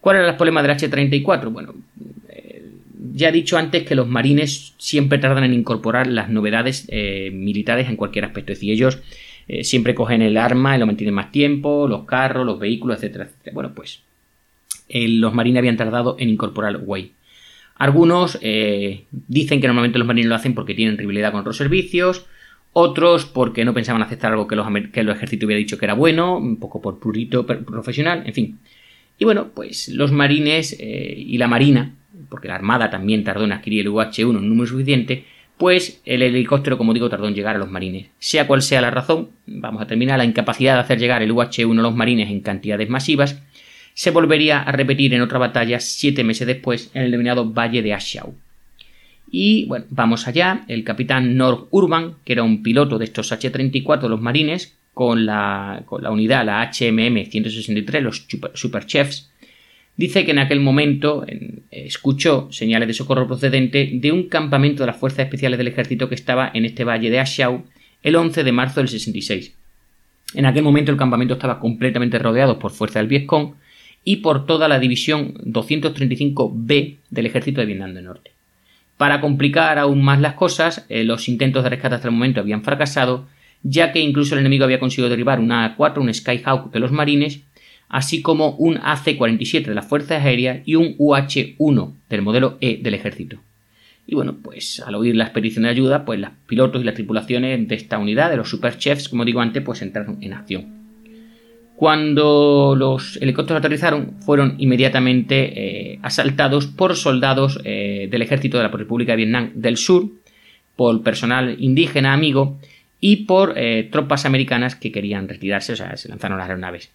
¿Cuál 0.00 0.16
era 0.16 0.30
el 0.30 0.36
problema 0.36 0.62
del 0.62 0.70
H-34? 0.72 1.50
Bueno, 1.50 1.74
ya 3.12 3.28
he 3.28 3.32
dicho 3.32 3.56
antes 3.58 3.84
que 3.84 3.94
los 3.94 4.08
marines 4.08 4.74
siempre 4.78 5.18
tardan 5.18 5.44
en 5.44 5.54
incorporar 5.54 6.06
las 6.06 6.28
novedades 6.28 6.86
eh, 6.88 7.30
militares 7.32 7.88
en 7.88 7.96
cualquier 7.96 8.24
aspecto. 8.24 8.52
Es 8.52 8.58
decir, 8.58 8.72
ellos 8.72 8.98
eh, 9.46 9.64
siempre 9.64 9.94
cogen 9.94 10.22
el 10.22 10.36
arma 10.36 10.76
y 10.76 10.80
lo 10.80 10.86
mantienen 10.86 11.14
más 11.14 11.32
tiempo, 11.32 11.86
los 11.88 12.04
carros, 12.04 12.46
los 12.46 12.58
vehículos, 12.58 12.98
etcétera, 12.98 13.24
etcétera. 13.24 13.54
Bueno, 13.54 13.72
pues 13.74 14.02
eh, 14.88 15.08
los 15.08 15.34
marines 15.34 15.58
habían 15.58 15.76
tardado 15.76 16.16
en 16.18 16.28
incorporar 16.28 16.80
Way. 16.84 17.12
Algunos 17.76 18.40
dicen 18.40 19.60
que 19.60 19.68
normalmente 19.68 20.00
los 20.00 20.08
marines 20.08 20.28
lo 20.28 20.34
hacen 20.34 20.52
porque 20.52 20.74
tienen 20.74 20.98
rivalidad 20.98 21.30
con 21.30 21.42
otros 21.42 21.56
servicios, 21.56 22.26
otros 22.72 23.24
porque 23.24 23.64
no 23.64 23.72
pensaban 23.72 24.02
aceptar 24.02 24.32
algo 24.32 24.48
que 24.48 24.56
los, 24.56 24.66
que 24.92 25.04
los 25.04 25.14
ejércitos 25.14 25.46
hubiera 25.46 25.60
dicho 25.60 25.78
que 25.78 25.84
era 25.84 25.94
bueno, 25.94 26.38
un 26.38 26.56
poco 26.56 26.82
por 26.82 26.98
purito 26.98 27.46
profesional, 27.46 28.24
en 28.26 28.34
fin. 28.34 28.58
Y 29.16 29.24
bueno, 29.24 29.50
pues 29.54 29.90
los 29.90 30.10
marines 30.10 30.76
y 30.76 31.38
la 31.38 31.46
marina 31.46 31.94
porque 32.28 32.48
la 32.48 32.54
Armada 32.54 32.90
también 32.90 33.24
tardó 33.24 33.44
en 33.44 33.52
adquirir 33.52 33.80
el 33.80 33.88
UH-1 33.88 34.38
en 34.38 34.48
número 34.48 34.66
suficiente, 34.66 35.24
pues 35.56 36.00
el 36.04 36.22
helicóptero, 36.22 36.78
como 36.78 36.94
digo, 36.94 37.08
tardó 37.08 37.28
en 37.28 37.34
llegar 37.34 37.56
a 37.56 37.58
los 37.58 37.70
marines. 37.70 38.08
Sea 38.18 38.46
cual 38.46 38.62
sea 38.62 38.80
la 38.80 38.90
razón, 38.90 39.30
vamos 39.46 39.82
a 39.82 39.86
terminar 39.86 40.18
la 40.18 40.24
incapacidad 40.24 40.74
de 40.74 40.80
hacer 40.80 40.98
llegar 40.98 41.22
el 41.22 41.32
UH-1 41.32 41.78
a 41.78 41.82
los 41.82 41.94
marines 41.94 42.30
en 42.30 42.40
cantidades 42.40 42.88
masivas, 42.88 43.42
se 43.94 44.12
volvería 44.12 44.60
a 44.60 44.70
repetir 44.70 45.12
en 45.12 45.22
otra 45.22 45.38
batalla 45.38 45.80
siete 45.80 46.22
meses 46.22 46.46
después 46.46 46.90
en 46.94 47.02
el 47.02 47.10
denominado 47.10 47.50
Valle 47.52 47.82
de 47.82 47.94
Ashau. 47.94 48.34
Y 49.30 49.66
bueno, 49.66 49.86
vamos 49.90 50.26
allá, 50.28 50.64
el 50.68 50.84
capitán 50.84 51.36
North 51.36 51.66
Urban, 51.70 52.14
que 52.24 52.34
era 52.34 52.44
un 52.44 52.62
piloto 52.62 52.98
de 52.98 53.06
estos 53.06 53.32
H-34 53.32 54.02
de 54.02 54.08
los 54.08 54.20
marines, 54.20 54.78
con 54.94 55.26
la, 55.26 55.82
con 55.86 56.02
la 56.02 56.10
unidad, 56.10 56.44
la 56.44 56.62
HMM 56.62 57.24
163, 57.30 58.02
los 58.02 58.26
Super, 58.54 58.86
Chefs, 58.86 59.30
dice 59.98 60.24
que 60.24 60.30
en 60.30 60.38
aquel 60.38 60.60
momento 60.60 61.26
escuchó 61.70 62.48
señales 62.50 62.88
de 62.88 62.94
socorro 62.94 63.26
procedente 63.26 63.90
de 63.92 64.12
un 64.12 64.28
campamento 64.28 64.82
de 64.82 64.86
las 64.86 64.96
Fuerzas 64.96 65.26
Especiales 65.26 65.58
del 65.58 65.68
Ejército 65.68 66.08
que 66.08 66.14
estaba 66.14 66.50
en 66.54 66.64
este 66.64 66.84
valle 66.84 67.10
de 67.10 67.20
Ashau 67.20 67.64
el 68.02 68.16
11 68.16 68.44
de 68.44 68.52
marzo 68.52 68.80
del 68.80 68.88
66. 68.88 69.52
En 70.34 70.46
aquel 70.46 70.62
momento 70.62 70.92
el 70.92 70.98
campamento 70.98 71.34
estaba 71.34 71.58
completamente 71.58 72.18
rodeado 72.18 72.58
por 72.58 72.70
fuerzas 72.70 73.02
del 73.02 73.08
Vietcong 73.08 73.54
y 74.04 74.16
por 74.16 74.46
toda 74.46 74.68
la 74.68 74.78
división 74.78 75.34
235B 75.34 76.96
del 77.10 77.26
ejército 77.26 77.60
de 77.60 77.66
Vietnam 77.66 77.94
del 77.94 78.04
Norte. 78.04 78.32
Para 78.96 79.20
complicar 79.20 79.78
aún 79.78 80.02
más 80.02 80.20
las 80.20 80.34
cosas, 80.34 80.86
eh, 80.88 81.04
los 81.04 81.28
intentos 81.28 81.64
de 81.64 81.70
rescate 81.70 81.96
hasta 81.96 82.08
el 82.08 82.14
momento 82.14 82.40
habían 82.40 82.62
fracasado, 82.62 83.26
ya 83.62 83.92
que 83.92 84.00
incluso 84.00 84.34
el 84.34 84.40
enemigo 84.40 84.64
había 84.64 84.80
conseguido 84.80 85.08
derribar 85.08 85.40
una 85.40 85.76
A4, 85.76 85.98
un 85.98 86.12
Skyhawk 86.12 86.72
de 86.72 86.80
los 86.80 86.92
marines, 86.92 87.40
así 87.88 88.22
como 88.22 88.50
un 88.56 88.78
AC-47 88.82 89.66
de 89.66 89.74
las 89.74 89.86
fuerzas 89.86 90.24
aéreas 90.24 90.60
y 90.64 90.74
un 90.74 90.94
UH-1 90.98 91.94
del 92.08 92.22
modelo 92.22 92.58
E 92.60 92.78
del 92.82 92.94
ejército. 92.94 93.38
Y 94.06 94.14
bueno, 94.14 94.36
pues 94.42 94.80
al 94.80 94.94
oír 94.94 95.14
la 95.14 95.24
expedición 95.24 95.64
de 95.64 95.70
ayuda, 95.70 96.04
pues 96.04 96.18
los 96.18 96.30
pilotos 96.46 96.80
y 96.80 96.84
las 96.84 96.94
tripulaciones 96.94 97.68
de 97.68 97.74
esta 97.74 97.98
unidad, 97.98 98.30
de 98.30 98.38
los 98.38 98.48
Super 98.48 98.78
Chefs, 98.78 99.08
como 99.08 99.24
digo 99.24 99.40
antes, 99.40 99.62
pues 99.62 99.82
entraron 99.82 100.18
en 100.22 100.32
acción. 100.32 100.78
Cuando 101.76 102.74
los 102.76 103.18
helicópteros 103.22 103.60
aterrizaron, 103.60 104.14
fueron 104.20 104.56
inmediatamente 104.58 105.92
eh, 105.92 105.98
asaltados 106.02 106.66
por 106.66 106.96
soldados 106.96 107.60
eh, 107.64 108.08
del 108.10 108.22
ejército 108.22 108.56
de 108.56 108.64
la 108.64 108.70
República 108.70 109.12
de 109.12 109.16
Vietnam 109.18 109.52
del 109.54 109.76
Sur, 109.76 110.08
por 110.74 111.02
personal 111.02 111.56
indígena 111.58 112.14
amigo 112.14 112.58
y 113.00 113.26
por 113.26 113.54
eh, 113.56 113.88
tropas 113.92 114.24
americanas 114.24 114.74
que 114.74 114.90
querían 114.90 115.28
retirarse, 115.28 115.74
o 115.74 115.76
sea, 115.76 115.96
se 115.96 116.08
lanzaron 116.08 116.38
las 116.38 116.48
aeronaves. 116.48 116.90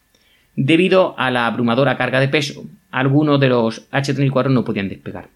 Debido 0.56 1.16
a 1.18 1.32
la 1.32 1.48
abrumadora 1.48 1.98
carga 1.98 2.20
de 2.20 2.28
peso, 2.28 2.66
algunos 2.92 3.40
de 3.40 3.50
los 3.50 3.88
H-34 3.92 4.50
no 4.52 4.64
podían 4.64 4.90
despegar. 4.90 5.30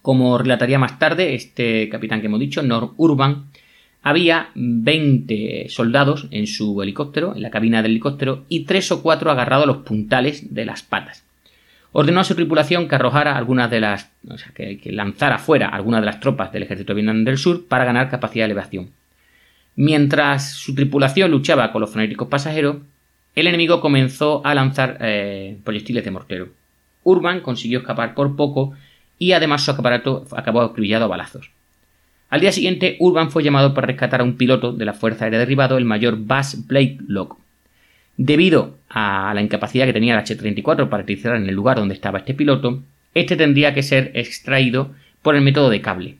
Como 0.00 0.38
relataría 0.38 0.78
más 0.78 0.98
tarde 0.98 1.34
este 1.34 1.88
capitán 1.88 2.20
que 2.20 2.26
hemos 2.26 2.40
dicho, 2.40 2.62
Nor 2.62 2.92
Urban, 2.96 3.46
había 4.02 4.50
20 4.54 5.66
soldados 5.70 6.28
en 6.30 6.46
su 6.46 6.82
helicóptero, 6.82 7.34
en 7.34 7.42
la 7.42 7.50
cabina 7.50 7.82
del 7.82 7.92
helicóptero, 7.92 8.44
y 8.48 8.64
tres 8.64 8.92
o 8.92 9.02
cuatro 9.02 9.30
agarrados 9.30 9.64
a 9.64 9.66
los 9.66 9.78
puntales 9.78 10.54
de 10.54 10.66
las 10.66 10.82
patas. 10.82 11.24
Ordenó 11.92 12.20
a 12.20 12.24
su 12.24 12.34
tripulación 12.34 12.88
que 12.88 12.96
arrojara 12.96 13.36
algunas 13.36 13.70
de 13.70 13.80
las. 13.80 14.10
o 14.28 14.36
sea, 14.36 14.52
que, 14.52 14.80
lanzara 14.86 15.38
fuera 15.38 15.68
algunas 15.68 16.00
de 16.00 16.06
las 16.06 16.20
tropas 16.20 16.52
del 16.52 16.64
ejército 16.64 16.92
de 16.92 17.00
Vietnam 17.00 17.24
del 17.24 17.38
Sur 17.38 17.66
para 17.66 17.84
ganar 17.84 18.10
capacidad 18.10 18.44
de 18.44 18.52
elevación. 18.52 18.90
Mientras 19.76 20.52
su 20.52 20.74
tripulación 20.74 21.30
luchaba 21.30 21.72
con 21.72 21.80
los 21.80 21.90
fanáticos 21.90 22.28
pasajeros, 22.28 22.78
el 23.34 23.46
enemigo 23.46 23.80
comenzó 23.80 24.44
a 24.44 24.54
lanzar 24.54 24.98
eh, 25.00 25.58
proyectiles 25.64 26.04
de 26.04 26.10
mortero. 26.10 26.48
Urban 27.02 27.40
consiguió 27.40 27.80
escapar 27.80 28.14
por 28.14 28.36
poco 28.36 28.74
y 29.18 29.32
además 29.32 29.62
su 29.62 29.70
aparato 29.70 30.24
acabó 30.32 30.62
acribillado 30.62 31.04
a 31.04 31.08
balazos. 31.08 31.50
Al 32.30 32.40
día 32.40 32.52
siguiente, 32.52 32.96
Urban 32.98 33.30
fue 33.30 33.44
llamado 33.44 33.74
para 33.74 33.86
rescatar 33.86 34.20
a 34.20 34.24
un 34.24 34.36
piloto 34.36 34.72
de 34.72 34.84
la 34.84 34.94
Fuerza 34.94 35.24
Aérea 35.24 35.38
Derribado, 35.38 35.78
el 35.78 35.84
mayor 35.84 36.16
Buzz 36.16 36.66
Blakelock. 36.66 37.36
Debido 38.16 38.78
a 38.88 39.32
la 39.34 39.42
incapacidad 39.42 39.86
que 39.86 39.92
tenía 39.92 40.14
el 40.14 40.20
H-34 40.20 40.88
para 40.88 41.02
aterrizar 41.02 41.36
en 41.36 41.48
el 41.48 41.54
lugar 41.54 41.76
donde 41.76 41.94
estaba 41.94 42.18
este 42.18 42.34
piloto, 42.34 42.82
este 43.14 43.36
tendría 43.36 43.74
que 43.74 43.82
ser 43.82 44.10
extraído 44.14 44.90
por 45.22 45.36
el 45.36 45.42
método 45.42 45.70
de 45.70 45.80
cable. 45.80 46.16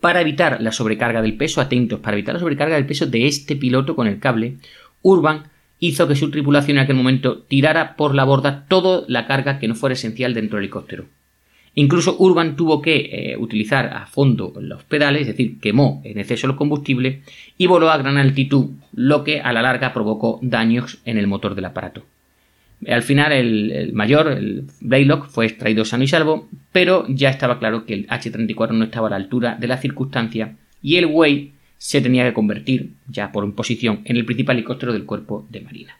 Para 0.00 0.20
evitar 0.20 0.60
la 0.60 0.72
sobrecarga 0.72 1.22
del 1.22 1.36
peso, 1.36 1.60
atentos, 1.60 2.00
para 2.00 2.16
evitar 2.16 2.34
la 2.34 2.40
sobrecarga 2.40 2.76
del 2.76 2.86
peso 2.86 3.06
de 3.06 3.26
este 3.26 3.56
piloto 3.56 3.96
con 3.96 4.06
el 4.06 4.18
cable, 4.18 4.56
Urban 5.02 5.44
hizo 5.78 6.08
que 6.08 6.16
su 6.16 6.30
tripulación 6.30 6.78
en 6.78 6.84
aquel 6.84 6.96
momento 6.96 7.38
tirara 7.38 7.96
por 7.96 8.14
la 8.14 8.24
borda 8.24 8.66
toda 8.68 9.04
la 9.08 9.26
carga 9.26 9.58
que 9.58 9.68
no 9.68 9.74
fuera 9.74 9.94
esencial 9.94 10.34
dentro 10.34 10.56
del 10.56 10.64
helicóptero. 10.64 11.06
Incluso 11.78 12.16
Urban 12.18 12.56
tuvo 12.56 12.80
que 12.80 13.10
eh, 13.12 13.36
utilizar 13.36 13.92
a 13.92 14.06
fondo 14.06 14.54
los 14.58 14.82
pedales, 14.84 15.22
es 15.22 15.26
decir, 15.28 15.60
quemó 15.60 16.00
en 16.04 16.18
exceso 16.18 16.46
el 16.46 16.56
combustible 16.56 17.20
y 17.58 17.66
voló 17.66 17.90
a 17.90 17.98
gran 17.98 18.16
altitud, 18.16 18.70
lo 18.94 19.24
que 19.24 19.42
a 19.42 19.52
la 19.52 19.60
larga 19.60 19.92
provocó 19.92 20.38
daños 20.42 20.98
en 21.04 21.18
el 21.18 21.26
motor 21.26 21.54
del 21.54 21.66
aparato. 21.66 22.02
Al 22.88 23.02
final 23.02 23.32
el, 23.32 23.92
mayor, 23.92 24.28
el 24.28 24.64
Blaylock, 24.80 25.28
fue 25.28 25.46
extraído 25.46 25.84
sano 25.84 26.04
y 26.04 26.08
salvo, 26.08 26.48
pero 26.72 27.04
ya 27.08 27.28
estaba 27.28 27.58
claro 27.58 27.84
que 27.84 27.92
el 27.92 28.06
H-34 28.08 28.72
no 28.72 28.84
estaba 28.84 29.08
a 29.08 29.10
la 29.10 29.16
altura 29.16 29.56
de 29.60 29.66
la 29.66 29.76
circunstancia 29.76 30.56
y 30.80 30.96
el 30.96 31.06
Way 31.06 31.52
se 31.78 32.00
tenía 32.00 32.24
que 32.24 32.32
convertir, 32.32 32.90
ya 33.08 33.32
por 33.32 33.44
imposición, 33.44 34.02
en 34.04 34.16
el 34.16 34.24
principal 34.24 34.56
helicóptero 34.56 34.92
del 34.92 35.04
cuerpo 35.04 35.46
de 35.50 35.60
marina. 35.60 35.96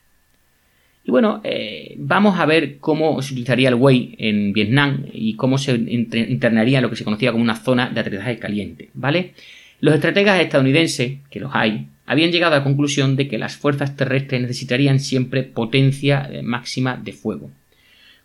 Y 1.05 1.11
bueno, 1.13 1.41
eh, 1.45 1.95
vamos 1.99 2.41
a 2.41 2.47
ver 2.47 2.79
cómo 2.79 3.23
se 3.23 3.33
utilizaría 3.33 3.69
el 3.69 3.77
Way 3.77 4.17
en 4.19 4.53
Vietnam 4.53 5.05
y 5.13 5.35
cómo 5.35 5.57
se 5.57 5.75
internaría 5.75 6.79
en 6.79 6.83
lo 6.83 6.91
que 6.91 6.97
se 6.97 7.05
conocía 7.05 7.31
como 7.31 7.45
una 7.45 7.55
zona 7.55 7.91
de 7.91 8.01
aterrizaje 8.01 8.39
caliente, 8.39 8.91
¿vale? 8.93 9.33
Los 9.81 9.95
estrategas 9.95 10.41
estadounidenses, 10.41 11.19
que 11.31 11.39
los 11.39 11.55
hay, 11.55 11.87
habían 12.07 12.33
llegado 12.33 12.55
a 12.55 12.59
la 12.59 12.65
conclusión 12.65 13.15
de 13.15 13.29
que 13.29 13.39
las 13.39 13.57
fuerzas 13.57 13.97
terrestres 13.97 14.41
necesitarían 14.41 14.99
siempre 14.99 15.43
potencia 15.43 16.29
eh, 16.31 16.43
máxima 16.43 16.97
de 16.97 17.13
fuego. 17.13 17.51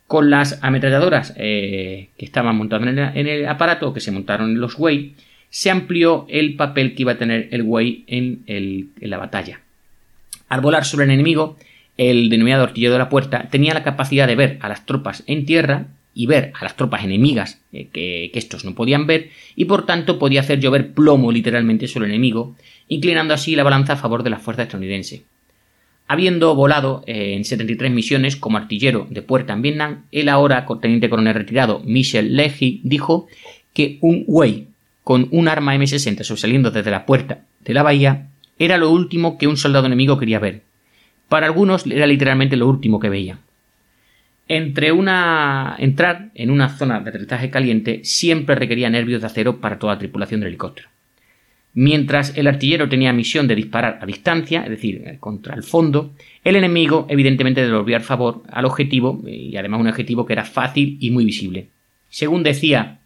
Con 0.08 0.30
las 0.30 0.60
ametralladoras 0.64 1.34
eh, 1.38 2.10
que 2.18 2.26
estaban 2.26 2.56
montadas 2.56 2.88
en 3.16 3.28
el, 3.28 3.48
aparato, 3.48 3.94
que 3.94 4.00
se 4.00 4.12
montaron 4.12 4.52
en 4.52 4.62
los 4.62 4.78
Way, 4.78 5.14
se 5.52 5.70
amplió 5.70 6.26
el 6.30 6.56
papel 6.56 6.96
que 6.96 7.04
iba 7.04 7.12
a 7.12 7.18
tener 7.18 7.50
el 7.52 7.62
Way 7.62 8.06
en, 8.08 8.90
la 9.00 9.18
batalla. 9.18 9.60
Al 10.48 10.62
volar 10.62 10.86
sobre 10.86 11.06
el 11.06 11.12
enemigo, 11.12 11.58
el 11.98 12.30
denominado 12.30 12.64
artillero 12.64 12.94
de 12.94 13.00
la 13.00 13.10
puerta, 13.10 13.48
tenía 13.52 13.74
la 13.74 13.84
capacidad 13.84 14.28
de 14.28 14.36
ver 14.36 14.58
a 14.62 14.70
las 14.70 14.86
tropas 14.86 15.24
en 15.28 15.46
tierra 15.46 15.88
y 16.16 16.26
ver 16.26 16.54
a 16.60 16.64
las 16.64 16.78
tropas 16.78 17.04
enemigas 17.04 17.60
eh, 17.74 17.88
que, 17.92 18.32
estos 18.34 18.66
no 18.66 18.76
podían 18.76 19.08
ver 19.08 19.30
y 19.56 19.66
por 19.66 19.86
tanto 19.86 20.20
podía 20.20 20.40
hacer 20.40 20.60
llover 20.60 20.94
plomo 20.94 21.32
literalmente 21.32 21.88
sobre 21.88 22.06
el 22.06 22.14
enemigo, 22.14 22.56
inclinando 22.88 23.34
así 23.34 23.56
la 23.56 23.64
balanza 23.64 23.94
a 23.94 23.98
favor 23.98 24.24
de 24.24 24.30
la 24.30 24.40
fuerza 24.40 24.64
estadounidense. 24.64 25.24
Habiendo 26.08 26.56
volado 26.56 27.04
eh, 27.08 27.34
en 27.36 27.44
73 27.44 27.92
misiones 27.92 28.36
como 28.38 28.58
artillero 28.58 29.06
de 29.10 29.22
puerta 29.22 29.54
en 29.54 29.62
Vietnam, 29.62 30.06
el 30.14 30.30
ahora 30.30 30.66
teniente 30.82 31.10
coronel 31.10 31.34
retirado 31.34 31.82
Michel 31.86 32.38
Leahy 32.38 32.80
dijo 32.84 33.28
que 33.74 33.98
un 34.02 34.24
Wei 34.28 34.71
con 35.04 35.28
un 35.32 35.48
arma 35.48 35.76
M60 35.76 36.24
sobresaliendo 36.24 36.72
desde 36.72 36.92
la 36.92 37.06
puerta 37.06 37.42
de 37.62 37.74
la 37.74 37.84
bahía 37.84 38.28
era 38.60 38.78
lo 38.78 38.92
último 38.92 39.38
que 39.38 39.48
un 39.48 39.58
soldado 39.58 39.88
enemigo 39.88 40.18
quería 40.18 40.40
ver, 40.40 40.64
para 41.32 41.48
algunos 41.48 41.88
era 41.88 42.06
literalmente 42.08 42.58
lo 42.58 42.68
último 42.68 43.00
que 43.00 43.10
veían. 43.10 43.40
Entre 44.48 44.92
una... 44.92 45.78
entrar 45.80 46.30
en 46.36 46.52
una 46.52 46.68
zona 46.78 47.00
de 47.00 47.10
aterrizaje 47.10 47.50
caliente 47.50 48.02
siempre 48.04 48.56
requería 48.56 48.90
nervios 48.90 49.22
de 49.22 49.28
acero 49.28 49.62
para 49.62 49.80
toda 49.80 49.94
la 49.94 50.00
tripulación 50.00 50.42
del 50.42 50.50
helicóptero. 50.50 50.90
Mientras 51.74 52.38
el 52.38 52.48
artillero 52.48 52.90
tenía 52.90 53.14
misión 53.14 53.48
de 53.48 53.56
disparar 53.56 54.00
a 54.02 54.06
distancia, 54.06 54.64
es 54.64 54.72
decir, 54.72 55.04
eh, 55.06 55.18
contra 55.22 55.56
el 55.56 55.64
fondo, 55.64 56.12
el 56.44 56.58
enemigo 56.58 57.06
evidentemente 57.10 57.66
devolvía 57.66 58.02
favor 58.02 58.44
al 58.52 58.66
objetivo, 58.66 59.24
y 59.26 59.56
además 59.56 59.80
un 59.80 59.88
objetivo 59.88 60.26
que 60.26 60.34
era 60.34 60.44
fácil 60.44 60.98
y 61.00 61.12
muy 61.12 61.24
visible. 61.24 61.70
Según 62.10 62.44
decía 62.44 63.00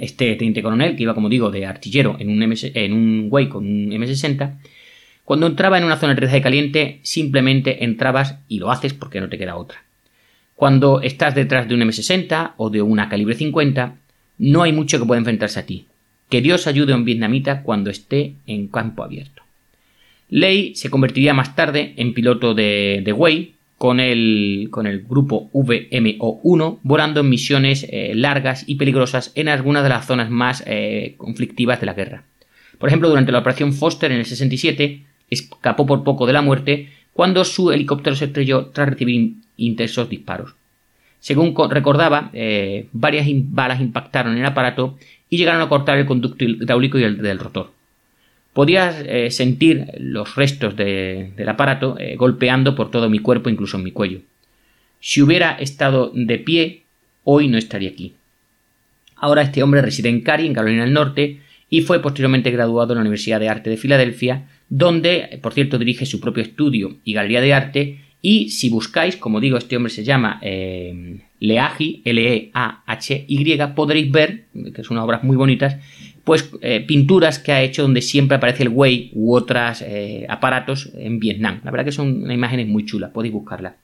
este 0.00 0.34
teniente 0.36 0.62
coronel, 0.62 0.96
que 0.96 1.02
iba 1.04 1.14
como 1.14 1.28
digo 1.28 1.50
de 1.50 1.66
artillero 1.66 2.16
en 2.18 2.30
un, 2.30 2.42
en 2.42 2.92
un 2.92 3.28
Way 3.30 3.48
con 3.48 3.66
un 3.66 3.90
M60, 3.90 4.58
cuando 5.24 5.46
entraba 5.46 5.78
en 5.78 5.84
una 5.84 5.96
zona 5.96 6.08
de 6.08 6.12
aterrizaje 6.14 6.42
caliente, 6.42 6.98
simplemente 7.02 7.84
entrabas 7.84 8.38
y 8.48 8.58
lo 8.58 8.70
haces 8.70 8.94
porque 8.94 9.20
no 9.20 9.28
te 9.28 9.38
queda 9.38 9.56
otra. 9.56 9.84
Cuando 10.56 11.00
estás 11.00 11.34
detrás 11.34 11.68
de 11.68 11.74
un 11.74 11.82
M60 11.82 12.54
o 12.56 12.68
de 12.68 12.82
una 12.82 13.08
calibre 13.08 13.34
50, 13.34 13.94
no 14.38 14.62
hay 14.62 14.72
mucho 14.72 14.98
que 14.98 15.06
pueda 15.06 15.20
enfrentarse 15.20 15.60
a 15.60 15.66
ti. 15.66 15.86
Que 16.28 16.40
Dios 16.40 16.66
ayude 16.66 16.92
a 16.92 16.96
un 16.96 17.04
vietnamita 17.04 17.62
cuando 17.62 17.90
esté 17.90 18.34
en 18.46 18.68
campo 18.68 19.04
abierto. 19.04 19.42
Lei 20.28 20.74
se 20.74 20.90
convertiría 20.90 21.34
más 21.34 21.54
tarde 21.54 21.94
en 21.96 22.12
piloto 22.12 22.54
de, 22.54 23.02
de 23.04 23.12
Way 23.12 23.54
con 23.80 23.98
el, 23.98 24.68
con 24.70 24.86
el 24.86 25.04
grupo 25.04 25.50
VMO-1 25.54 26.80
volando 26.82 27.20
en 27.20 27.30
misiones 27.30 27.86
eh, 27.88 28.12
largas 28.14 28.64
y 28.66 28.74
peligrosas 28.74 29.32
en 29.36 29.48
algunas 29.48 29.82
de 29.82 29.88
las 29.88 30.04
zonas 30.04 30.28
más 30.28 30.62
eh, 30.66 31.14
conflictivas 31.16 31.80
de 31.80 31.86
la 31.86 31.94
guerra. 31.94 32.24
Por 32.78 32.90
ejemplo, 32.90 33.08
durante 33.08 33.32
la 33.32 33.38
operación 33.38 33.72
Foster 33.72 34.12
en 34.12 34.18
el 34.18 34.26
67, 34.26 35.02
escapó 35.30 35.86
por 35.86 36.04
poco 36.04 36.26
de 36.26 36.34
la 36.34 36.42
muerte 36.42 36.90
cuando 37.14 37.42
su 37.42 37.72
helicóptero 37.72 38.14
se 38.14 38.26
estrelló 38.26 38.66
tras 38.66 38.90
recibir 38.90 39.36
intensos 39.56 40.10
disparos. 40.10 40.54
Según 41.18 41.54
recordaba, 41.70 42.28
eh, 42.34 42.86
varias 42.92 43.26
balas 43.30 43.80
impactaron 43.80 44.34
en 44.34 44.40
el 44.40 44.46
aparato 44.46 44.98
y 45.30 45.38
llegaron 45.38 45.62
a 45.62 45.70
cortar 45.70 45.96
el 45.96 46.04
conducto 46.04 46.44
hidráulico 46.44 46.98
y 46.98 47.04
el 47.04 47.16
del 47.16 47.38
rotor. 47.38 47.70
Podía 48.52 49.00
eh, 49.00 49.30
sentir 49.30 49.86
los 49.98 50.34
restos 50.34 50.76
del 50.76 51.48
aparato 51.48 51.96
eh, 51.98 52.16
golpeando 52.16 52.74
por 52.74 52.90
todo 52.90 53.08
mi 53.08 53.20
cuerpo, 53.20 53.48
incluso 53.48 53.76
en 53.76 53.84
mi 53.84 53.92
cuello. 53.92 54.20
Si 55.00 55.22
hubiera 55.22 55.52
estado 55.52 56.10
de 56.14 56.38
pie, 56.38 56.82
hoy 57.24 57.48
no 57.48 57.58
estaría 57.58 57.90
aquí. 57.90 58.14
Ahora 59.16 59.42
este 59.42 59.62
hombre 59.62 59.82
reside 59.82 60.08
en 60.08 60.22
Cary, 60.22 60.46
en 60.46 60.54
Carolina 60.54 60.84
del 60.84 60.92
Norte, 60.92 61.40
y 61.68 61.82
fue 61.82 62.02
posteriormente 62.02 62.50
graduado 62.50 62.92
en 62.92 62.96
la 62.96 63.02
Universidad 63.02 63.38
de 63.38 63.48
Arte 63.48 63.70
de 63.70 63.76
Filadelfia, 63.76 64.48
donde, 64.68 65.38
por 65.42 65.52
cierto, 65.52 65.78
dirige 65.78 66.04
su 66.04 66.20
propio 66.20 66.42
estudio 66.42 66.96
y 67.04 67.12
galería 67.12 67.40
de 67.40 67.54
arte. 67.54 68.00
Y 68.22 68.50
si 68.50 68.68
buscáis, 68.68 69.16
como 69.16 69.40
digo, 69.40 69.56
este 69.56 69.76
hombre 69.76 69.90
se 69.92 70.04
llama 70.04 70.38
eh, 70.42 71.20
Leahy, 71.38 72.02
L-E-A-H-Y, 72.04 73.58
podréis 73.74 74.10
ver, 74.10 74.44
que 74.74 74.84
son 74.84 74.98
obras 74.98 75.22
muy 75.22 75.36
bonitas, 75.36 75.76
pues 76.24 76.50
eh, 76.60 76.84
pinturas 76.86 77.38
que 77.38 77.52
ha 77.52 77.62
hecho 77.62 77.82
donde 77.82 78.02
siempre 78.02 78.36
aparece 78.36 78.62
el 78.62 78.68
Wei 78.70 79.10
u 79.14 79.34
otros 79.34 79.82
eh, 79.82 80.26
aparatos 80.28 80.90
en 80.94 81.18
Vietnam. 81.18 81.60
La 81.64 81.70
verdad 81.70 81.84
que 81.84 81.92
son 81.92 82.22
unas 82.22 82.34
imágenes 82.34 82.66
muy 82.68 82.84
chulas, 82.84 83.10
podéis 83.10 83.32
buscarlas. 83.32 83.74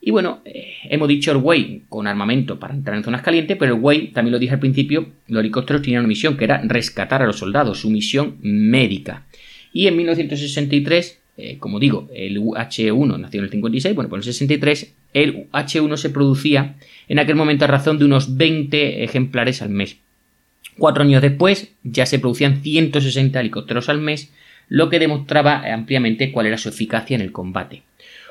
Y 0.00 0.12
bueno, 0.12 0.42
eh, 0.44 0.74
hemos 0.84 1.08
dicho 1.08 1.32
el 1.32 1.38
Wei 1.38 1.82
con 1.88 2.06
armamento 2.06 2.58
para 2.58 2.74
entrar 2.74 2.96
en 2.96 3.02
zonas 3.02 3.22
calientes, 3.22 3.56
pero 3.58 3.74
el 3.74 3.80
Wei, 3.80 4.08
también 4.08 4.32
lo 4.32 4.38
dije 4.38 4.54
al 4.54 4.60
principio, 4.60 5.08
los 5.26 5.40
helicópteros 5.40 5.82
tenían 5.82 6.00
una 6.00 6.08
misión 6.08 6.36
que 6.36 6.44
era 6.44 6.60
rescatar 6.64 7.22
a 7.22 7.26
los 7.26 7.38
soldados, 7.38 7.80
su 7.80 7.90
misión 7.90 8.36
médica. 8.40 9.26
Y 9.72 9.88
en 9.88 9.96
1963, 9.96 11.20
como 11.58 11.78
digo, 11.78 12.08
el 12.14 12.38
H-1 12.56 13.18
nació 13.18 13.40
en 13.40 13.44
el 13.44 13.50
56, 13.50 13.94
bueno, 13.94 14.08
pues 14.08 14.24
en 14.24 14.28
el 14.28 14.34
63 14.34 14.94
el 15.12 15.46
H-1 15.52 15.96
se 15.96 16.10
producía 16.10 16.76
en 17.08 17.18
aquel 17.18 17.36
momento 17.36 17.64
a 17.64 17.68
razón 17.68 17.98
de 17.98 18.04
unos 18.04 18.36
20 18.36 19.04
ejemplares 19.04 19.62
al 19.62 19.70
mes. 19.70 19.98
Cuatro 20.78 21.02
años 21.02 21.22
después 21.22 21.72
ya 21.82 22.06
se 22.06 22.18
producían 22.18 22.62
160 22.62 23.40
helicópteros 23.40 23.88
al 23.88 24.00
mes, 24.00 24.32
lo 24.68 24.88
que 24.88 24.98
demostraba 24.98 25.62
ampliamente 25.72 26.30
cuál 26.30 26.46
era 26.46 26.58
su 26.58 26.68
eficacia 26.68 27.14
en 27.14 27.20
el 27.20 27.32
combate. 27.32 27.82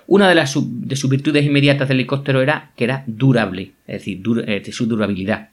Una 0.08 0.30
de, 0.30 0.36
las, 0.36 0.56
de 0.56 0.96
sus 0.96 1.10
virtudes 1.10 1.46
inmediatas 1.46 1.90
del 1.90 2.00
helicóptero 2.00 2.42
era 2.42 2.72
que 2.78 2.86
era 2.86 3.04
durable, 3.08 3.72
es 3.88 4.00
decir, 4.00 4.22
eh, 4.48 4.72
su 4.72 4.86
durabilidad. 4.86 5.50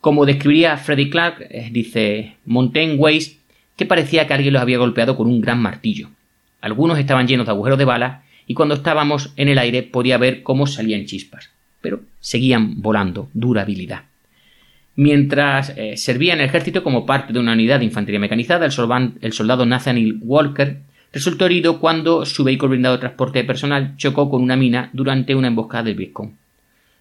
Como 0.00 0.24
describiría 0.24 0.78
Freddy 0.78 1.10
Clark, 1.10 1.46
eh, 1.50 1.68
dice 1.70 2.36
Montaigne 2.46 2.94
Weiss 2.94 3.38
que 3.76 3.84
parecía 3.84 4.26
que 4.26 4.32
alguien 4.32 4.54
los 4.54 4.62
había 4.62 4.78
golpeado 4.78 5.16
con 5.16 5.26
un 5.26 5.42
gran 5.42 5.60
martillo. 5.60 6.08
Algunos 6.62 6.98
estaban 6.98 7.28
llenos 7.28 7.46
de 7.46 7.52
agujeros 7.52 7.78
de 7.78 7.84
balas 7.84 8.22
y 8.46 8.54
cuando 8.54 8.74
estábamos 8.74 9.32
en 9.36 9.48
el 9.48 9.58
aire 9.58 9.82
podía 9.82 10.16
ver 10.16 10.42
cómo 10.42 10.66
salían 10.66 11.04
chispas, 11.04 11.50
pero 11.82 12.00
seguían 12.20 12.80
volando, 12.80 13.28
durabilidad. 13.34 14.04
Mientras 14.96 15.74
eh, 15.76 15.98
servía 15.98 16.32
en 16.32 16.40
el 16.40 16.46
ejército 16.46 16.82
como 16.82 17.04
parte 17.04 17.34
de 17.34 17.38
una 17.38 17.52
unidad 17.52 17.80
de 17.80 17.84
infantería 17.84 18.18
mecanizada, 18.18 18.64
el, 18.64 18.72
soldado 19.32 19.66
Nathaniel 19.66 20.18
Walker 20.22 20.78
resultó 21.12 21.44
herido 21.44 21.80
cuando 21.80 22.24
su 22.24 22.44
vehículo 22.44 22.70
blindado 22.70 22.96
de 22.96 23.00
transporte 23.00 23.38
de 23.38 23.44
personal 23.44 23.94
chocó 23.98 24.30
con 24.30 24.42
una 24.42 24.56
mina 24.56 24.88
durante 24.94 25.34
una 25.34 25.48
emboscada 25.48 25.84
del 25.84 25.96
Vietcong. 25.96 26.30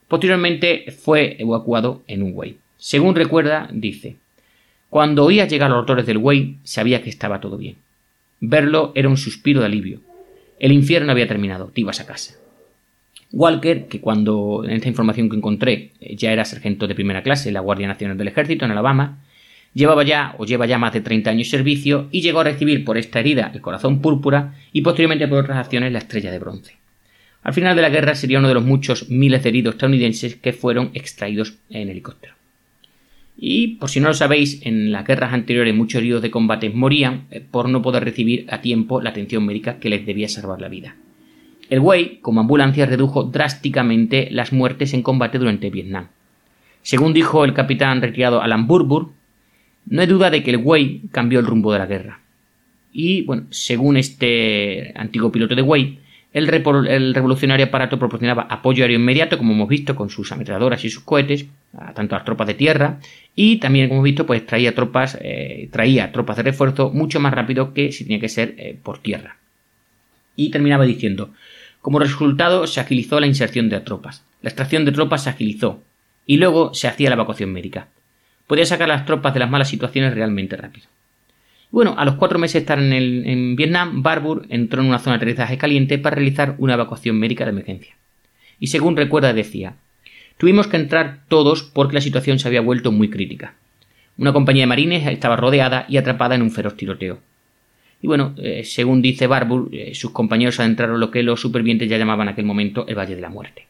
Posteriormente 0.10 0.92
fue 0.92 1.38
evacuado 1.40 2.04
en 2.08 2.22
un 2.22 2.34
Way. 2.36 2.58
Según 2.78 3.16
recuerda, 3.16 3.70
dice, 3.72 4.18
cuando 4.90 5.24
oía 5.24 5.48
llegar 5.48 5.70
los 5.70 5.80
autores 5.80 6.06
del 6.06 6.18
Way, 6.18 6.58
sabía 6.64 7.02
que 7.02 7.10
estaba 7.10 7.40
todo 7.40 7.58
bien. 7.58 7.78
Verlo 8.42 8.92
era 8.96 9.08
un 9.08 9.18
suspiro 9.18 9.62
de 9.62 9.68
alivio. 9.68 10.02
El 10.60 10.74
infierno 10.74 11.14
había 11.14 11.28
terminado, 11.28 11.72
te 11.74 11.82
ibas 11.82 12.02
a 12.02 12.06
casa. 12.06 12.36
Walker, 13.32 13.88
que 13.88 14.00
cuando 14.00 14.64
en 14.66 14.72
esta 14.72 14.88
información 14.88 15.30
que 15.30 15.36
encontré 15.36 15.92
ya 16.16 16.32
era 16.32 16.46
sargento 16.46 16.88
de 16.88 16.96
primera 16.96 17.24
clase 17.24 17.50
en 17.50 17.54
la 17.56 17.60
Guardia 17.60 17.88
Nacional 17.88 18.18
del 18.18 18.30
Ejército 18.30 18.66
en 18.66 18.72
Alabama, 18.72 19.20
llevaba 19.74 20.04
ya 20.04 20.36
o 20.38 20.46
lleva 20.46 20.66
ya 20.66 20.78
más 20.78 20.94
de 20.94 21.02
30 21.02 21.30
años 21.30 21.48
de 21.48 21.58
servicio 21.58 22.08
y 22.12 22.22
llegó 22.22 22.40
a 22.40 22.46
recibir 22.46 22.86
por 22.86 22.98
esta 22.98 23.20
herida 23.20 23.52
el 23.54 23.62
corazón 23.62 24.02
púrpura 24.02 24.56
y 24.72 24.82
posteriormente 24.82 25.28
por 25.28 25.40
otras 25.40 25.58
acciones 25.58 25.92
la 25.92 26.00
estrella 26.00 26.32
de 26.32 26.40
bronce. 26.40 26.78
Al 27.44 27.54
final 27.54 27.76
de 27.76 27.84
la 27.84 27.90
guerra 27.90 28.16
sería 28.16 28.40
uno 28.40 28.48
de 28.48 28.56
los 28.56 28.64
muchos 28.64 29.10
miles 29.10 29.44
de 29.44 29.50
heridos 29.50 29.76
estadounidenses 29.76 30.36
que 30.36 30.54
fueron 30.54 30.90
extraídos 30.94 31.56
en 31.70 31.90
helicóptero. 31.90 32.34
Y 33.38 33.76
por 33.76 33.90
si 33.90 34.00
no 34.00 34.08
lo 34.08 34.14
sabéis, 34.14 34.66
en 34.66 34.92
las 34.92 35.06
guerras 35.06 35.34
anteriores 35.34 35.76
muchos 35.76 36.00
heridos 36.00 36.22
de 36.22 36.32
combate 36.32 36.70
morían 36.70 37.26
eh, 37.30 37.42
por 37.42 37.70
no 37.70 37.82
poder 37.82 38.04
recibir 38.04 38.48
a 38.50 38.62
tiempo 38.62 39.02
la 39.02 39.10
atención 39.10 39.46
médica 39.46 39.78
que 39.78 39.90
les 39.90 40.06
debía 40.06 40.30
salvar 40.30 40.62
la 40.62 40.70
vida. 40.70 40.96
El 41.70 41.80
Wei, 41.80 42.20
como 42.22 42.42
ambulancia, 42.42 42.86
redujo 42.86 43.24
drásticamente 43.24 44.28
las 44.32 44.54
muertes 44.54 44.94
en 44.94 45.02
combate 45.02 45.40
durante 45.40 45.70
Vietnam. 45.70 46.08
Según 46.82 47.14
dijo 47.14 47.44
el 47.46 47.54
capitán 47.54 48.02
retirado 48.02 48.42
Alan 48.42 48.68
Burbur, 48.68 49.12
no 49.88 50.02
hay 50.02 50.08
duda 50.08 50.30
de 50.30 50.44
que 50.44 50.52
el 50.52 50.58
Wei 50.58 51.02
cambió 51.12 51.40
el 51.40 51.46
rumbo 51.46 51.74
de 51.74 51.80
la 51.80 51.86
guerra. 51.86 52.20
Y, 52.92 53.24
bueno, 53.24 53.48
según 53.50 53.98
este 53.98 54.94
antiguo 54.96 55.32
piloto 55.32 55.56
de 55.56 55.62
Wei, 55.62 56.00
el, 56.36 56.48
revolucionario 56.48 57.66
aparato 57.66 57.98
proporcionaba 57.98 58.44
apoyo 58.50 58.84
aéreo 58.84 59.00
inmediato, 59.00 59.38
como 59.38 59.54
hemos 59.54 59.70
visto, 59.70 59.96
con 59.96 60.10
sus 60.10 60.32
ametralladoras 60.34 60.84
y 60.84 60.90
sus 60.90 61.04
cohetes, 61.04 61.46
a 61.78 61.94
tanto 61.94 62.14
a 62.14 62.20
las 62.20 62.26
tropas 62.26 62.48
de 62.48 62.56
tierra, 62.56 63.00
y 63.36 63.58
también, 63.58 63.88
como 63.88 64.00
hemos 64.00 64.06
visto, 64.06 64.26
pues 64.26 64.46
traía 64.46 64.76
tropas, 64.76 65.18
eh, 65.22 65.70
traía 65.72 66.12
tropas 66.12 66.36
de 66.38 66.44
refuerzo 66.44 66.92
mucho 66.92 67.20
más 67.20 67.34
rápido 67.34 67.74
que 67.74 67.92
si 67.92 68.04
tenía 68.04 68.20
que 68.20 68.30
ser 68.30 68.54
eh, 68.58 68.78
por 68.84 68.98
tierra. 69.00 69.38
Y 70.36 70.52
terminaba 70.52 70.84
diciendo, 70.86 71.32
como 71.86 72.00
resultado, 72.00 72.66
se 72.66 72.80
agilizó 72.80 73.20
la 73.20 73.28
inserción 73.28 73.70
de 73.70 73.80
tropas. 73.80 74.24
La 74.42 74.50
extracción 74.50 74.86
de 74.86 74.92
tropas 74.92 75.26
se 75.26 75.30
agilizó. 75.30 75.84
Y 76.26 76.38
luego 76.38 76.74
se 76.74 76.88
hacía 76.88 77.10
la 77.10 77.14
evacuación 77.14 77.54
médica. 77.54 77.90
Podía 78.48 78.66
sacar 78.66 78.90
a 78.90 78.96
las 78.96 79.06
tropas 79.06 79.36
de 79.36 79.42
las 79.42 79.52
malas 79.52 79.70
situaciones 79.70 80.16
realmente 80.16 80.58
rápido. 80.58 80.88
Bueno, 81.70 81.94
a 81.96 82.04
los 82.04 82.16
cuatro 82.16 82.40
meses 82.40 82.54
de 82.54 82.60
estar 82.62 82.80
en, 82.80 82.92
en 82.92 83.56
Vietnam, 83.56 84.02
Barbour 84.02 84.48
entró 84.50 84.82
en 84.82 84.88
una 84.88 84.98
zona 84.98 85.18
de 85.18 85.18
aterrizaje 85.18 85.60
caliente 85.60 86.00
para 86.00 86.16
realizar 86.16 86.56
una 86.58 86.74
evacuación 86.74 87.20
médica 87.20 87.44
de 87.44 87.52
emergencia. 87.52 87.96
Y 88.60 88.66
según 88.66 88.98
recuerda 88.98 89.32
decía, 89.32 89.76
tuvimos 90.40 90.66
que 90.66 90.78
entrar 90.78 91.20
todos 91.28 91.62
porque 91.62 91.94
la 91.94 92.02
situación 92.02 92.40
se 92.40 92.48
había 92.48 92.62
vuelto 92.62 92.92
muy 92.92 93.12
crítica. 93.12 93.54
Una 94.18 94.34
compañía 94.34 94.64
de 94.64 94.68
marines 94.70 95.06
estaba 95.06 95.36
rodeada 95.36 95.86
y 95.88 95.98
atrapada 95.98 96.34
en 96.34 96.42
un 96.42 96.50
feroz 96.50 96.78
tiroteo. 96.78 97.20
Y 98.02 98.08
bueno, 98.08 98.34
eh, 98.38 98.64
según 98.64 99.02
dice 99.02 99.28
Barbour, 99.28 99.70
eh, 99.72 99.96
sus 99.96 100.12
compañeros 100.12 100.60
adentraron 100.60 101.00
lo 101.00 101.12
que 101.12 101.24
los 101.24 101.42
supervivientes 101.42 101.90
ya 101.90 101.98
llamaban 101.98 102.28
en 102.28 102.34
aquel 102.34 102.46
momento 102.46 102.86
el 102.88 102.96
Valle 102.96 103.16
de 103.16 103.22
la 103.22 103.30
Muerte. 103.30 103.68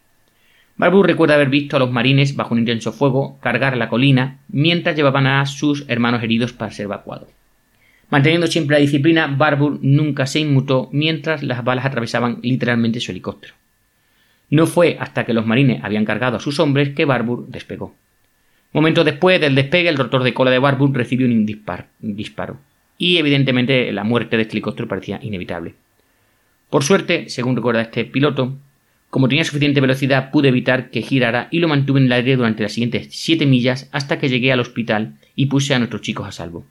Barbour 0.77 1.07
recuerda 1.07 1.35
haber 1.35 1.49
visto 1.49 1.77
a 1.77 1.79
los 1.79 1.91
marines 1.91 2.35
bajo 2.35 2.53
un 2.53 2.59
intenso 2.59 2.91
fuego 2.91 3.39
cargar 3.41 3.77
la 3.77 3.87
colina 3.87 4.39
mientras 4.49 4.95
llevaban 4.95 5.25
a 5.25 5.45
sus 5.45 5.85
hermanos 5.87 6.21
heridos 6.21 6.51
para 6.51 6.71
ser 6.71 6.85
evacuados. 6.85 7.29
Manteniendo 8.09 8.47
siempre 8.47 8.75
la 8.75 8.81
disciplina, 8.81 9.27
Barbour 9.27 9.79
nunca 9.81 10.25
se 10.25 10.39
inmutó 10.39 10.89
mientras 10.91 11.41
las 11.41 11.63
balas 11.63 11.85
atravesaban 11.85 12.39
literalmente 12.41 12.99
su 12.99 13.11
helicóptero. 13.11 13.53
No 14.49 14.67
fue 14.67 14.97
hasta 14.99 15.25
que 15.25 15.33
los 15.33 15.45
marines 15.45 15.83
habían 15.83 16.05
cargado 16.05 16.37
a 16.37 16.41
sus 16.41 16.59
hombres 16.59 16.89
que 16.89 17.05
Barbour 17.05 17.47
despegó. 17.47 17.95
Momentos 18.73 19.05
después 19.05 19.39
del 19.39 19.55
despegue, 19.55 19.87
el 19.87 19.97
rotor 19.97 20.23
de 20.23 20.33
cola 20.33 20.51
de 20.51 20.59
Barbour 20.59 20.93
recibió 20.93 21.25
un 21.25 21.45
disparo 21.45 22.57
y 22.97 23.17
evidentemente 23.17 23.91
la 23.91 24.03
muerte 24.03 24.37
de 24.37 24.43
este 24.43 24.53
helicóptero 24.53 24.87
parecía 24.87 25.19
inevitable. 25.21 25.75
Por 26.69 26.83
suerte, 26.83 27.29
según 27.29 27.55
recuerda 27.55 27.81
este 27.81 28.05
piloto, 28.05 28.55
como 29.09 29.29
tenía 29.29 29.45
suficiente 29.45 29.81
velocidad 29.81 30.31
pude 30.31 30.49
evitar 30.49 30.89
que 30.89 31.01
girara 31.01 31.47
y 31.51 31.59
lo 31.59 31.67
mantuve 31.67 31.99
en 31.99 32.07
el 32.07 32.11
aire 32.11 32.35
durante 32.35 32.63
las 32.63 32.73
siguientes 32.73 33.07
7 33.11 33.45
millas 33.45 33.89
hasta 33.91 34.19
que 34.19 34.29
llegué 34.29 34.51
al 34.51 34.59
hospital 34.59 35.15
y 35.35 35.45
puse 35.45 35.73
a 35.73 35.79
nuestros 35.79 36.01
chicos 36.01 36.27
a 36.27 36.31
salvo. 36.31 36.65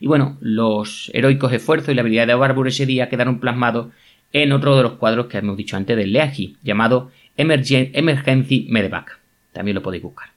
Y 0.00 0.06
bueno, 0.06 0.36
los 0.40 1.10
heroicos 1.14 1.52
esfuerzos 1.52 1.90
y 1.90 1.94
la 1.94 2.02
habilidad 2.02 2.26
de 2.26 2.34
Barbour 2.34 2.68
ese 2.68 2.86
día 2.86 3.08
quedaron 3.08 3.40
plasmados 3.40 3.88
en 4.32 4.52
otro 4.52 4.76
de 4.76 4.82
los 4.82 4.92
cuadros 4.92 5.26
que 5.26 5.38
hemos 5.38 5.56
dicho 5.56 5.76
antes 5.76 5.96
del 5.96 6.12
Leahy, 6.12 6.56
llamado 6.62 7.10
Emergency 7.36 8.66
Medevac. 8.68 9.18
También 9.52 9.76
lo 9.76 9.82
podéis 9.82 10.02
buscar. 10.02 10.28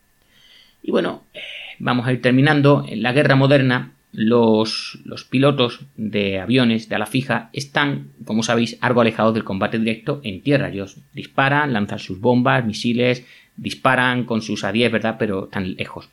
Y 0.84 0.92
bueno, 0.92 1.24
eh, 1.34 1.42
vamos 1.80 2.08
a 2.08 2.14
ir 2.14 2.22
terminando. 2.22 2.86
En 2.88 3.02
la 3.02 3.12
guerra 3.12 3.36
moderna 3.36 3.92
los, 4.12 5.00
pilotos 5.30 5.82
de 5.96 6.40
aviones 6.40 6.90
de 6.90 6.96
ala 6.96 7.06
fija 7.06 7.50
están, 7.54 8.10
como 8.26 8.44
sabéis, 8.44 8.78
algo 8.82 9.02
alejados 9.02 9.34
del 9.34 9.44
combate 9.44 9.80
directo 9.80 10.22
en 10.24 10.42
tierra. 10.42 10.70
Ellos 10.70 10.98
disparan, 11.14 11.74
lanzan 11.74 12.00
sus 12.00 12.20
bombas, 12.20 12.66
misiles, 12.66 13.26
disparan 13.56 14.24
con 14.26 14.42
sus 14.42 14.64
A-10, 14.64 14.92
¿verdad? 14.92 15.16
Pero 15.20 15.48
tan 15.48 15.76
lejos. 15.76 16.10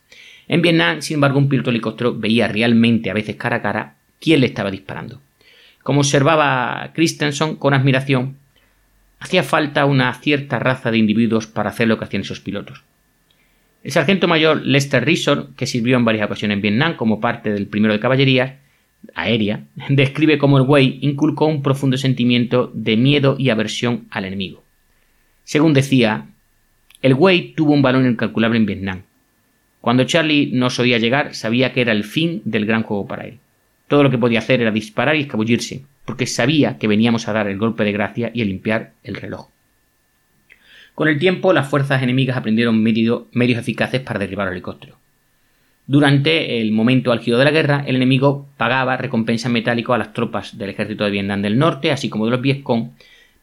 En 0.49 0.61
Vietnam, 0.61 1.01
sin 1.01 1.15
embargo, 1.15 1.39
un 1.39 1.49
piloto 1.49 1.71
helicóptero 1.71 2.15
veía 2.15 2.49
realmente, 2.49 3.11
a 3.11 3.15
veces 3.15 3.37
cara 3.37 3.57
a 3.57 3.63
cara, 3.63 3.97
quién 4.21 4.41
le 4.41 4.47
estaba 4.47 4.71
disparando. 4.71 5.21
Como 5.83 6.01
observaba 6.01 6.93
Christensen 6.95 7.57
con 7.57 7.75
admiración, 7.75 8.37
hacía 9.21 9.43
falta 9.43 9.87
una 9.87 10.13
cierta 10.15 10.59
raza 10.59 10.91
de 10.91 10.99
individuos 10.99 11.47
para 11.47 11.71
hacer 11.71 11.89
lo 11.89 11.99
que 11.99 12.05
hacían 12.05 12.23
esos 12.23 12.41
pilotos. 12.41 12.83
El 13.85 13.93
sargento 13.93 14.27
mayor 14.27 14.63
Lester 14.65 15.05
Risor, 15.05 15.51
que 15.57 15.67
sirvió 15.67 15.99
en 15.99 16.07
varias 16.07 16.25
ocasiones 16.25 16.57
en 16.57 16.63
Vietnam 16.63 16.97
como 16.97 17.21
parte 17.21 17.53
del 17.53 17.67
primero 17.67 17.93
de 17.93 18.01
caballería 18.01 18.61
aérea, 19.15 19.65
describe 19.91 20.39
cómo 20.39 20.57
el 20.57 20.65
Wei 20.65 20.99
inculcó 21.03 21.45
un 21.45 21.63
profundo 21.63 21.99
sentimiento 21.99 22.71
de 22.73 22.97
miedo 22.97 23.37
y 23.39 23.51
aversión 23.51 24.07
al 24.11 24.25
enemigo. 24.25 24.65
Según 25.45 25.75
decía, 25.75 26.27
el 27.03 27.13
Wei 27.13 27.53
tuvo 27.53 27.75
un 27.75 27.83
valor 27.83 28.07
incalculable 28.07 28.57
en 28.57 28.65
Vietnam. 28.65 29.03
Cuando 29.83 30.05
Charlie 30.05 30.51
nos 30.55 30.79
oía 30.79 30.97
llegar, 30.97 31.35
sabía 31.35 31.75
que 31.75 31.83
era 31.83 31.93
el 31.93 32.05
fin 32.05 32.41
del 32.47 32.65
gran 32.65 32.85
juego 32.85 33.07
para 33.07 33.27
él. 33.27 33.39
Todo 33.87 34.03
lo 34.03 34.11
que 34.11 34.17
podía 34.17 34.39
hacer 34.39 34.63
era 34.63 34.71
disparar 34.71 35.15
y 35.15 35.21
escabullirse, 35.21 35.85
porque 36.07 36.27
sabía 36.27 36.79
que 36.79 36.89
veníamos 36.89 37.29
a 37.29 37.35
dar 37.35 37.49
el 37.49 37.59
golpe 37.59 37.85
de 37.85 37.93
gracia 37.93 38.31
y 38.33 38.41
a 38.41 38.47
limpiar 38.47 38.93
el 39.03 39.17
reloj. 39.17 39.49
Con 40.95 41.09
el 41.09 41.19
tiempo, 41.19 41.53
las 41.53 41.69
fuerzas 41.69 42.03
enemigas 42.03 42.37
aprendieron 42.37 42.83
medios 42.83 43.25
eficaces 43.35 44.01
para 44.01 44.21
derribar 44.21 44.47
el 44.47 44.55
helicóptero. 44.55 44.97
Durante 45.87 46.61
el 46.61 46.73
momento 46.73 47.13
álgido 47.13 47.37
de 47.37 47.45
la 47.45 47.51
guerra, 47.51 47.85
el 47.87 47.97
enemigo 47.97 48.49
pagaba 48.57 48.97
recompensas 48.97 49.53
metálicas 49.53 49.95
a 49.95 49.99
las 49.99 50.15
tropas 50.15 50.57
del 50.57 50.71
ejército 50.71 51.05
de 51.05 51.11
Vietnam 51.11 51.43
del 51.43 51.59
Norte, 51.59 51.91
así 51.91 52.09
como 52.09 52.25
de 52.25 52.31
los 52.31 52.41
Vietcong, 52.41 52.93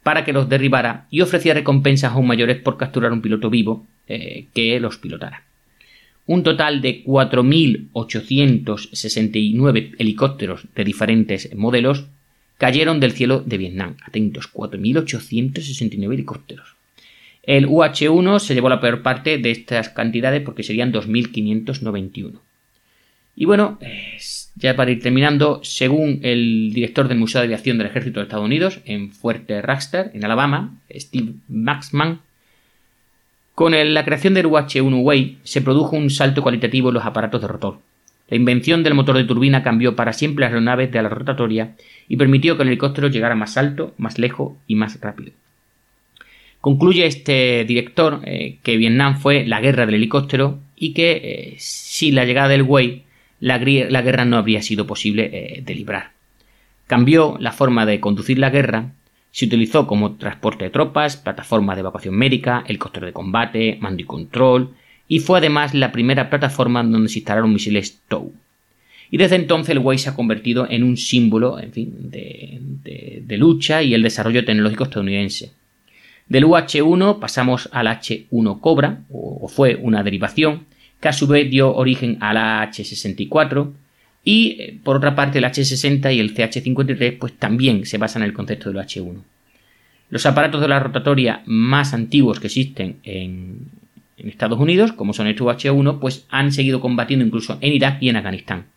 para 0.01 0.25
que 0.25 0.33
los 0.33 0.49
derribara 0.49 1.05
y 1.11 1.21
ofrecía 1.21 1.53
recompensas 1.53 2.13
aún 2.13 2.25
mayores 2.25 2.57
por 2.57 2.77
capturar 2.77 3.11
un 3.11 3.21
piloto 3.21 3.51
vivo 3.51 3.85
eh, 4.07 4.47
que 4.53 4.79
los 4.79 4.97
pilotara. 4.97 5.43
Un 6.25 6.41
total 6.41 6.81
de 6.81 7.03
4.869 7.03 9.91
helicópteros 9.99 10.63
de 10.73 10.83
diferentes 10.83 11.55
modelos 11.55 12.05
cayeron 12.57 12.99
del 12.99 13.11
cielo 13.11 13.43
de 13.45 13.57
Vietnam. 13.57 13.97
Atentos, 14.03 14.51
4.869 14.51 16.13
helicópteros. 16.13 16.80
El 17.43 17.67
UH-1 17.67 18.39
se 18.39 18.53
llevó 18.53 18.69
la 18.69 18.79
peor 18.79 19.01
parte 19.01 19.37
de 19.37 19.51
estas 19.51 19.89
cantidades 19.89 20.41
porque 20.41 20.63
serían 20.63 20.93
2.591. 20.93 22.39
Y 23.35 23.45
bueno, 23.45 23.79
ya 24.55 24.75
para 24.75 24.91
ir 24.91 25.01
terminando, 25.01 25.61
según 25.63 26.19
el 26.21 26.71
director 26.73 27.07
del 27.07 27.17
Museo 27.17 27.41
de 27.41 27.47
Aviación 27.47 27.77
del 27.77 27.87
Ejército 27.87 28.19
de 28.19 28.25
Estados 28.25 28.45
Unidos 28.45 28.81
en 28.85 29.11
Fuerte 29.11 29.61
Raster, 29.61 30.11
en 30.13 30.23
Alabama, 30.23 30.75
Steve 30.93 31.33
Maxman, 31.47 32.19
con 33.55 33.73
la 33.93 34.05
creación 34.05 34.33
del 34.33 34.47
UH-1 34.47 35.03
Way 35.03 35.37
se 35.43 35.61
produjo 35.61 35.95
un 35.95 36.09
salto 36.09 36.41
cualitativo 36.41 36.89
en 36.89 36.95
los 36.95 37.05
aparatos 37.05 37.41
de 37.41 37.47
rotor. 37.47 37.79
La 38.29 38.37
invención 38.37 38.81
del 38.81 38.93
motor 38.93 39.17
de 39.17 39.25
turbina 39.25 39.61
cambió 39.61 39.95
para 39.95 40.13
siempre 40.13 40.43
las 40.43 40.51
aeronaves 40.51 40.91
de 40.91 41.01
la 41.01 41.09
rotatoria 41.09 41.75
y 42.07 42.15
permitió 42.15 42.55
que 42.55 42.63
el 42.63 42.69
helicóptero 42.69 43.09
llegara 43.09 43.35
más 43.35 43.57
alto, 43.57 43.93
más 43.97 44.19
lejos 44.19 44.53
y 44.67 44.75
más 44.75 44.99
rápido. 45.01 45.33
Concluye 46.61 47.07
este 47.07 47.65
director 47.65 48.21
eh, 48.23 48.59
que 48.61 48.77
Vietnam 48.77 49.17
fue 49.17 49.45
la 49.45 49.59
guerra 49.59 49.87
del 49.87 49.95
helicóptero 49.95 50.59
y 50.75 50.93
que 50.93 51.11
eh, 51.11 51.55
sin 51.57 52.13
la 52.13 52.23
llegada 52.23 52.49
del 52.49 52.61
Way 52.61 53.03
la, 53.39 53.57
guerra 53.57 54.25
no 54.25 54.37
habría 54.37 54.61
sido 54.61 54.85
posible 54.85 55.29
eh, 55.33 55.61
de 55.63 55.75
librar. 55.75 56.11
Cambió 56.85 57.35
la 57.39 57.51
forma 57.51 57.87
de 57.87 57.99
conducir 57.99 58.37
la 58.37 58.51
guerra, 58.51 58.91
se 59.31 59.45
utilizó 59.45 59.87
como 59.87 60.17
transporte 60.17 60.65
de 60.65 60.69
tropas, 60.69 61.17
plataforma 61.17 61.73
de 61.73 61.79
evacuación 61.79 62.13
médica, 62.13 62.63
helicóptero 62.67 63.07
de 63.07 63.13
combate, 63.13 63.77
mando 63.81 64.03
y 64.03 64.05
control, 64.05 64.75
y 65.07 65.19
fue 65.19 65.39
además 65.39 65.73
la 65.73 65.91
primera 65.91 66.29
plataforma 66.29 66.83
donde 66.83 67.09
se 67.09 67.19
instalaron 67.19 67.53
misiles 67.53 68.01
TOW. 68.07 68.33
Y 69.09 69.17
desde 69.17 69.35
entonces 69.35 69.71
el 69.71 69.79
Way 69.79 69.97
se 69.97 70.09
ha 70.09 70.15
convertido 70.15 70.67
en 70.69 70.83
un 70.83 70.95
símbolo 70.95 71.59
en 71.59 71.71
fin, 71.71 72.11
de 72.11 73.37
lucha 73.37 73.81
y 73.81 73.93
el 73.93 74.03
desarrollo 74.03 74.45
tecnológico 74.45 74.83
estadounidense. 74.83 75.53
Del 76.31 76.45
UH1 76.45 77.19
pasamos 77.19 77.67
al 77.73 77.87
H1 77.87 78.61
Cobra, 78.61 79.01
o 79.11 79.49
fue 79.49 79.75
una 79.75 80.01
derivación, 80.01 80.65
que 81.01 81.09
a 81.09 81.11
su 81.11 81.27
vez 81.27 81.51
dio 81.51 81.75
origen 81.75 82.19
a 82.21 82.31
la 82.31 82.71
H64, 82.71 83.69
y 84.23 84.55
eh, 84.57 84.79
por 84.81 84.95
otra 84.95 85.13
parte 85.13 85.39
el 85.39 85.43
H60 85.43 86.15
y 86.15 86.21
el 86.21 86.33
CH53 86.33 87.17
pues 87.19 87.33
también 87.33 87.85
se 87.85 87.97
basan 87.97 88.21
en 88.21 88.29
el 88.29 88.33
concepto 88.33 88.71
del 88.71 88.81
H1. 88.81 89.17
Los 90.09 90.25
aparatos 90.25 90.61
de 90.61 90.69
la 90.69 90.79
rotatoria 90.79 91.41
más 91.47 91.93
antiguos 91.93 92.39
que 92.39 92.47
existen 92.47 92.95
en, 93.03 93.67
Estados 94.15 94.59
Unidos, 94.59 94.93
como 94.93 95.11
son 95.11 95.27
estos 95.27 95.47
H1, 95.47 95.99
pues 95.99 96.27
han 96.29 96.53
seguido 96.53 96.79
combatiendo 96.79 97.25
incluso 97.25 97.57
en 97.59 97.73
Irak 97.73 97.97
y 98.01 98.07
en 98.07 98.15
Afganistán. 98.15 98.67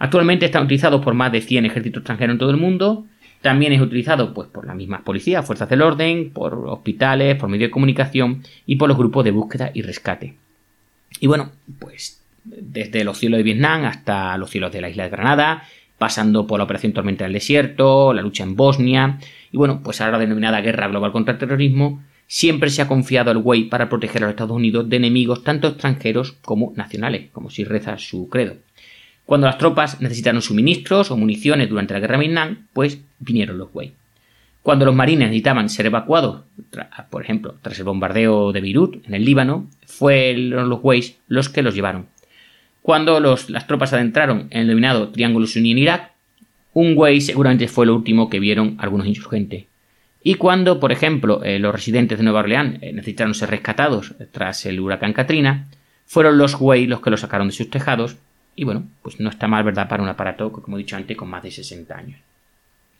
Actualmente 0.00 0.46
están 0.46 0.64
utilizados 0.64 1.04
por 1.04 1.14
más 1.14 1.30
de 1.30 1.40
100 1.40 1.66
ejércitos 1.66 2.00
extranjeros 2.00 2.34
en 2.34 2.38
todo 2.38 2.50
el 2.50 2.56
mundo, 2.56 3.06
también 3.40 3.72
es 3.72 3.80
utilizado 3.80 4.34
pues, 4.34 4.48
por 4.48 4.66
las 4.66 4.76
mismas 4.76 5.02
policías, 5.02 5.46
fuerzas 5.46 5.68
del 5.68 5.82
orden, 5.82 6.30
por 6.30 6.54
hospitales, 6.68 7.36
por 7.36 7.48
medios 7.48 7.68
de 7.68 7.72
comunicación 7.72 8.42
y 8.66 8.76
por 8.76 8.88
los 8.88 8.98
grupos 8.98 9.24
de 9.24 9.30
búsqueda 9.30 9.70
y 9.74 9.82
rescate. 9.82 10.34
Y 11.20 11.26
bueno, 11.26 11.50
pues 11.78 12.22
desde 12.44 13.04
los 13.04 13.18
cielos 13.18 13.38
de 13.38 13.44
Vietnam 13.44 13.84
hasta 13.84 14.36
los 14.38 14.50
cielos 14.50 14.72
de 14.72 14.80
la 14.80 14.90
isla 14.90 15.04
de 15.04 15.10
Granada, 15.10 15.64
pasando 15.98 16.46
por 16.46 16.58
la 16.58 16.64
Operación 16.64 16.92
Tormenta 16.92 17.24
del 17.24 17.34
Desierto, 17.34 18.12
la 18.12 18.22
lucha 18.22 18.42
en 18.42 18.56
Bosnia, 18.56 19.18
y 19.52 19.56
bueno, 19.56 19.80
pues 19.82 20.00
ahora 20.00 20.18
denominada 20.18 20.60
Guerra 20.60 20.88
Global 20.88 21.12
contra 21.12 21.32
el 21.32 21.38
Terrorismo, 21.38 22.02
siempre 22.26 22.70
se 22.70 22.80
ha 22.80 22.88
confiado 22.88 23.30
al 23.30 23.38
Way 23.38 23.64
para 23.64 23.88
proteger 23.88 24.22
a 24.22 24.26
los 24.26 24.30
Estados 24.34 24.56
Unidos 24.56 24.88
de 24.88 24.96
enemigos 24.96 25.42
tanto 25.42 25.68
extranjeros 25.68 26.32
como 26.42 26.72
nacionales, 26.76 27.28
como 27.32 27.50
si 27.50 27.64
reza 27.64 27.98
su 27.98 28.28
credo. 28.28 28.54
Cuando 29.30 29.46
las 29.46 29.58
tropas 29.58 30.00
necesitaron 30.00 30.42
suministros 30.42 31.12
o 31.12 31.16
municiones 31.16 31.68
durante 31.68 31.94
la 31.94 32.00
guerra 32.00 32.18
de 32.18 32.26
Vietnam, 32.26 32.66
pues 32.72 32.98
vinieron 33.20 33.58
los 33.58 33.68
Way. 33.72 33.92
Cuando 34.60 34.84
los 34.84 34.92
marines 34.96 35.28
necesitaban 35.28 35.68
ser 35.68 35.86
evacuados, 35.86 36.40
por 37.10 37.22
ejemplo, 37.22 37.54
tras 37.62 37.78
el 37.78 37.84
bombardeo 37.84 38.50
de 38.50 38.60
Beirut, 38.60 39.06
en 39.06 39.14
el 39.14 39.24
Líbano, 39.24 39.70
fueron 39.86 40.68
los 40.68 40.80
Ways 40.82 41.16
los 41.28 41.48
que 41.48 41.62
los 41.62 41.76
llevaron. 41.76 42.06
Cuando 42.82 43.20
las 43.20 43.66
tropas 43.68 43.92
adentraron 43.92 44.48
en 44.50 44.62
el 44.62 44.66
denominado 44.66 45.10
Triángulo 45.10 45.46
Suní 45.46 45.70
en 45.70 45.78
Irak, 45.78 46.10
un 46.72 46.94
Way 46.96 47.20
seguramente 47.20 47.68
fue 47.68 47.86
lo 47.86 47.94
último 47.94 48.30
que 48.30 48.40
vieron 48.40 48.78
algunos 48.80 49.06
insurgentes. 49.06 49.66
Y 50.24 50.34
cuando, 50.34 50.80
por 50.80 50.90
ejemplo, 50.90 51.44
eh, 51.44 51.60
los 51.60 51.72
residentes 51.72 52.18
de 52.18 52.24
Nueva 52.24 52.40
Orleans 52.40 52.82
eh, 52.82 52.92
necesitaron 52.92 53.34
ser 53.34 53.50
rescatados 53.50 54.12
tras 54.32 54.66
el 54.66 54.80
huracán 54.80 55.12
Katrina, 55.12 55.68
fueron 56.04 56.36
los 56.36 56.60
Way 56.60 56.88
los 56.88 57.00
que 57.00 57.10
los 57.10 57.20
sacaron 57.20 57.46
de 57.46 57.54
sus 57.54 57.70
tejados 57.70 58.16
y 58.60 58.64
bueno, 58.64 58.84
pues 59.00 59.18
no 59.20 59.30
está 59.30 59.48
mal, 59.48 59.64
¿verdad?, 59.64 59.88
para 59.88 60.02
un 60.02 60.10
aparato, 60.10 60.52
como 60.52 60.76
he 60.76 60.80
dicho 60.80 60.94
antes, 60.94 61.16
con 61.16 61.30
más 61.30 61.42
de 61.42 61.50
60 61.50 61.96
años. 61.96 62.20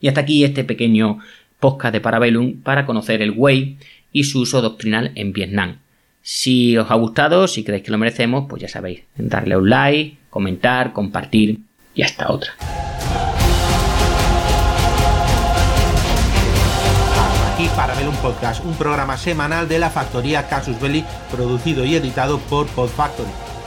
Y 0.01 0.09
hasta 0.09 0.23
aquí 0.23 0.43
este 0.43 0.65
pequeño 0.65 1.19
podcast 1.59 1.93
de 1.93 2.01
Parabellum 2.01 2.63
para 2.63 2.87
conocer 2.87 3.21
el 3.21 3.33
Way 3.33 3.77
y 4.11 4.25
su 4.25 4.41
uso 4.41 4.63
doctrinal 4.63 5.13
en 5.17 5.35
Vietnam. 5.35 5.77
Si 6.23 6.79
os 6.79 6.91
ha 6.91 6.95
gustado, 6.95 7.47
si 7.47 7.63
creéis 7.63 7.85
que 7.85 7.91
lo 7.91 7.99
merecemos, 7.99 8.47
pues 8.49 8.63
ya 8.63 8.69
sabéis, 8.69 9.03
darle 9.17 9.55
un 9.55 9.69
like, 9.69 10.17
comentar, 10.31 10.95
compartir 10.95 11.59
y 11.95 12.01
hasta 12.01 12.33
otra. 12.33 12.53
Aquí 17.53 17.69
Parabellum 17.77 18.17
Podcast, 18.23 18.65
un 18.65 18.77
programa 18.77 19.19
semanal 19.19 19.69
de 19.69 19.79
la 19.79 19.91
factoría 19.91 20.49
Casus 20.49 20.81
Belli, 20.81 21.05
producido 21.31 21.85
y 21.85 21.97
editado 21.97 22.39
por 22.39 22.67
Podfactory 22.69 23.50